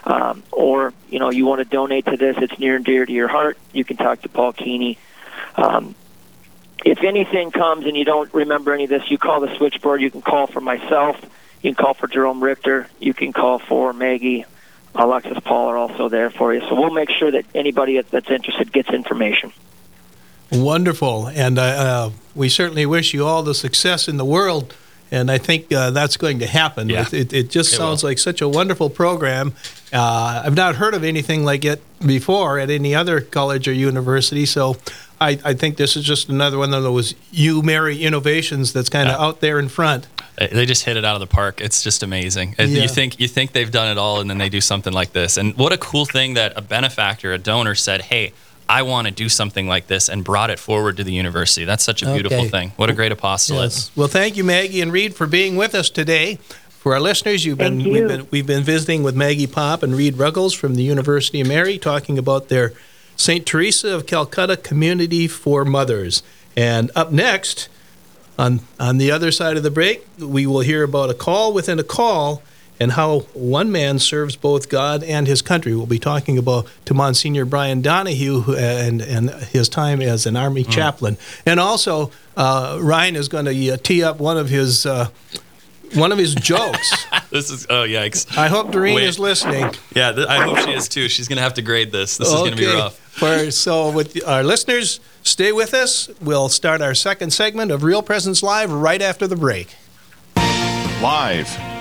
um, 0.05 0.43
or 0.53 0.93
you 1.09 1.19
know 1.19 1.31
you 1.31 1.47
want 1.47 1.61
to 1.61 1.65
donate 1.65 2.05
to 2.07 2.17
this 2.17 2.37
it's 2.39 2.59
near 2.59 2.77
and 2.77 2.85
dear 2.85 3.05
to 3.07 3.13
your 3.13 3.29
heart 3.29 3.59
you 3.73 3.85
can 3.85 3.97
talk 3.97 4.21
to 4.23 4.29
paul 4.29 4.53
keeney 4.53 4.99
um, 5.57 5.95
if 6.85 7.03
anything 7.03 7.51
comes 7.51 7.87
and 7.87 7.97
you 7.97 8.05
don't 8.05 8.33
remember 8.33 8.73
any 8.73 8.85
of 8.85 8.91
this, 8.91 9.11
you 9.11 9.19
call 9.19 9.41
the 9.41 9.55
switchboard. 9.57 10.01
You 10.01 10.11
can 10.11 10.23
call 10.23 10.47
for 10.47 10.61
myself. 10.61 11.21
You 11.63 11.75
can 11.75 11.85
call 11.85 11.95
for 11.95 12.07
Jerome 12.07 12.43
Richter. 12.43 12.89
You 13.01 13.15
can 13.15 13.33
call 13.33 13.59
for 13.59 13.93
Maggie. 13.93 14.45
Alexis 14.95 15.39
Paul 15.45 15.69
are 15.69 15.77
also 15.77 16.09
there 16.09 16.31
for 16.31 16.55
you. 16.55 16.61
So 16.61 16.75
we'll 16.75 16.91
make 16.91 17.11
sure 17.11 17.31
that 17.31 17.45
anybody 17.55 18.01
that's 18.01 18.31
interested 18.31 18.73
gets 18.73 18.89
information. 18.91 19.53
Wonderful, 20.51 21.27
and 21.29 21.59
uh, 21.59 21.63
uh, 21.63 22.11
we 22.35 22.49
certainly 22.49 22.87
wish 22.87 23.13
you 23.13 23.27
all 23.27 23.43
the 23.43 23.55
success 23.55 24.09
in 24.09 24.17
the 24.17 24.25
world. 24.25 24.75
And 25.11 25.31
I 25.31 25.39
think 25.39 25.73
uh, 25.73 25.91
that's 25.91 26.19
going 26.19 26.39
to 26.41 26.47
happen. 26.47 26.91
Yeah. 26.91 27.01
It, 27.03 27.15
it, 27.15 27.33
it 27.33 27.51
just 27.51 27.73
It 27.73 27.77
sounds 27.77 28.05
like 28.05 28.19
such 28.19 28.43
a 28.43 28.49
wonderful 28.49 28.91
program. 28.91 29.55
Uh, 29.91 30.43
I've 30.45 30.55
not 30.55 30.75
heard 30.77 30.93
of 30.93 31.03
anything 31.03 31.45
like 31.47 31.65
it 31.65 31.83
before 32.07 32.59
at 32.59 32.69
any 32.69 32.95
other 32.95 33.23
college 33.23 33.67
or 33.69 33.73
university. 33.73 34.45
So 34.45 34.77
I, 35.19 35.39
I 35.43 35.55
think 35.55 35.79
this 35.79 35.97
is 35.97 36.05
just 36.05 36.29
another 36.29 36.59
one 36.59 36.75
of 36.75 36.83
those 36.83 37.15
UMary 37.33 38.01
innovations 38.01 38.75
that's 38.75 38.91
kind 38.91 39.09
of 39.09 39.15
Yeah. 39.19 39.25
out 39.27 39.41
there 39.41 39.59
in 39.59 39.71
front. 39.71 40.07
Uh, 40.39 40.49
They 40.53 40.67
just 40.67 40.85
hit 40.85 40.99
it 40.99 41.07
out 41.07 41.15
of 41.15 41.21
the 41.21 41.27
park. 41.27 41.63
It's 41.63 41.83
just 41.83 42.03
amazing. 42.03 42.55
Yeah. 42.59 42.67
You 42.67 42.87
think 42.89 43.19
you 43.19 43.29
think 43.29 43.53
they've 43.53 43.71
done 43.71 43.89
it 43.91 43.97
all, 43.97 44.21
and 44.21 44.29
then 44.29 44.37
they 44.37 44.51
do 44.51 44.61
something 44.61 44.93
like 44.93 45.15
this. 45.15 45.39
And 45.39 45.57
what 45.57 45.73
a 45.73 45.79
cool 45.79 46.05
thing 46.05 46.35
that 46.35 46.53
a 46.55 46.61
benefactor, 46.61 47.33
a 47.33 47.39
donor, 47.39 47.75
said, 47.75 48.03
"Hey, 48.03 48.33
I 48.69 48.83
want 48.83 49.07
to 49.07 49.11
do 49.13 49.29
something 49.29 49.67
like 49.67 49.87
this," 49.87 50.09
and 50.09 50.23
brought 50.25 50.51
it 50.51 50.59
forward 50.59 50.97
to 50.99 51.05
the 51.05 51.13
university. 51.13 51.65
That's 51.65 51.85
such 51.85 52.03
a 52.03 52.13
beautiful 52.13 52.39
Okay. 52.41 52.49
thing. 52.49 52.73
What 52.77 52.91
a 52.91 52.93
great 52.93 53.13
apostolate. 53.13 53.73
Yes. 53.73 53.91
Well, 53.97 54.09
thank 54.09 54.37
you, 54.37 54.45
Maggie 54.45 54.81
and 54.81 54.93
Reed, 54.93 55.15
for 55.15 55.27
being 55.27 55.57
with 55.57 55.75
us 55.75 55.89
today. 55.91 56.39
For 56.81 56.95
our 56.95 57.01
listeners, 57.01 57.45
you've 57.45 57.59
been, 57.59 57.81
Thank 57.81 57.93
we've 57.93 58.03
you. 58.03 58.09
been 58.09 58.27
we've 58.31 58.47
been 58.47 58.63
visiting 58.63 59.03
with 59.03 59.15
Maggie 59.17 59.47
Pop 59.49 59.83
and 59.83 59.95
Reed 59.97 60.17
Ruggles 60.17 60.55
from 60.55 60.75
the 60.77 60.83
University 60.83 61.41
of 61.41 61.49
Mary, 61.49 61.77
talking 61.79 62.19
about 62.19 62.49
their 62.49 62.73
St. 63.17 63.45
Teresa 63.45 63.89
of 63.95 64.07
Calcutta 64.07 64.57
Community 64.57 65.27
for 65.27 65.65
Mothers. 65.65 66.23
And 66.57 66.91
up 66.95 67.11
next, 67.11 67.69
on 68.39 68.61
on 68.79 68.99
the 68.99 69.11
other 69.11 69.33
side 69.33 69.57
of 69.57 69.63
the 69.65 69.71
break, 69.73 70.07
we 70.19 70.47
will 70.47 70.61
hear 70.61 70.83
about 70.85 71.11
a 71.11 71.15
call 71.15 71.53
within 71.53 71.79
a 71.81 71.85
call 71.85 72.43
and 72.81 72.93
how 72.93 73.21
one 73.35 73.71
man 73.73 73.99
serves 73.99 74.37
both 74.37 74.69
God 74.69 75.03
and 75.03 75.27
his 75.27 75.43
country. 75.43 75.75
We'll 75.75 75.87
be 75.87 75.99
talking 75.99 76.39
about 76.39 76.67
to 76.85 76.95
Monsignor 76.95 77.45
Brian 77.45 77.83
Donahue 77.83 78.55
and 78.57 79.01
and 79.01 79.31
his 79.31 79.69
time 79.69 80.01
as 80.01 80.27
an 80.27 80.37
army 80.37 80.65
chaplain, 80.65 81.17
and 81.45 81.59
also 81.61 82.11
uh, 82.37 82.79
Ryan 82.81 83.17
is 83.17 83.29
going 83.29 83.47
to 83.47 83.71
uh, 83.71 83.77
tee 83.77 84.03
up 84.03 84.19
one 84.19 84.37
of 84.37 84.49
his. 84.49 84.87
Uh, 84.87 85.09
one 85.95 86.13
of 86.13 86.19
his 86.19 86.35
jokes. 86.35 87.07
this 87.31 87.51
is 87.51 87.67
oh 87.71 87.85
yikes! 87.85 88.37
I 88.37 88.49
hope 88.49 88.71
Doreen 88.73 88.97
Wait. 88.97 89.05
is 89.05 89.19
listening. 89.19 89.71
Yeah, 89.95 90.13
th- 90.13 90.27
I 90.27 90.45
hope 90.45 90.59
she 90.59 90.73
is 90.73 90.87
too. 90.87 91.09
She's 91.09 91.29
gonna 91.29 91.41
have 91.41 91.55
to 91.55 91.63
grade 91.63 91.93
this. 91.93 92.19
This 92.19 92.29
is 92.29 92.35
gonna 92.35 92.57
be 92.57 92.67
rough. 92.67 92.99
For, 92.99 93.51
so, 93.51 93.91
with 93.91 94.23
our 94.27 94.45
listeners, 94.45 95.01
stay 95.23 95.51
with 95.51 95.75
us. 95.75 96.09
We'll 96.21 96.49
start 96.49 96.81
our 96.81 96.95
second 96.95 97.33
segment 97.33 97.71
of 97.73 97.83
Real 97.83 98.03
Presence 98.03 98.43
Live 98.43 98.71
right 98.71 99.03
after 99.03 99.27
the 99.27 99.35
break. 99.35 99.75
Live, 100.37 101.49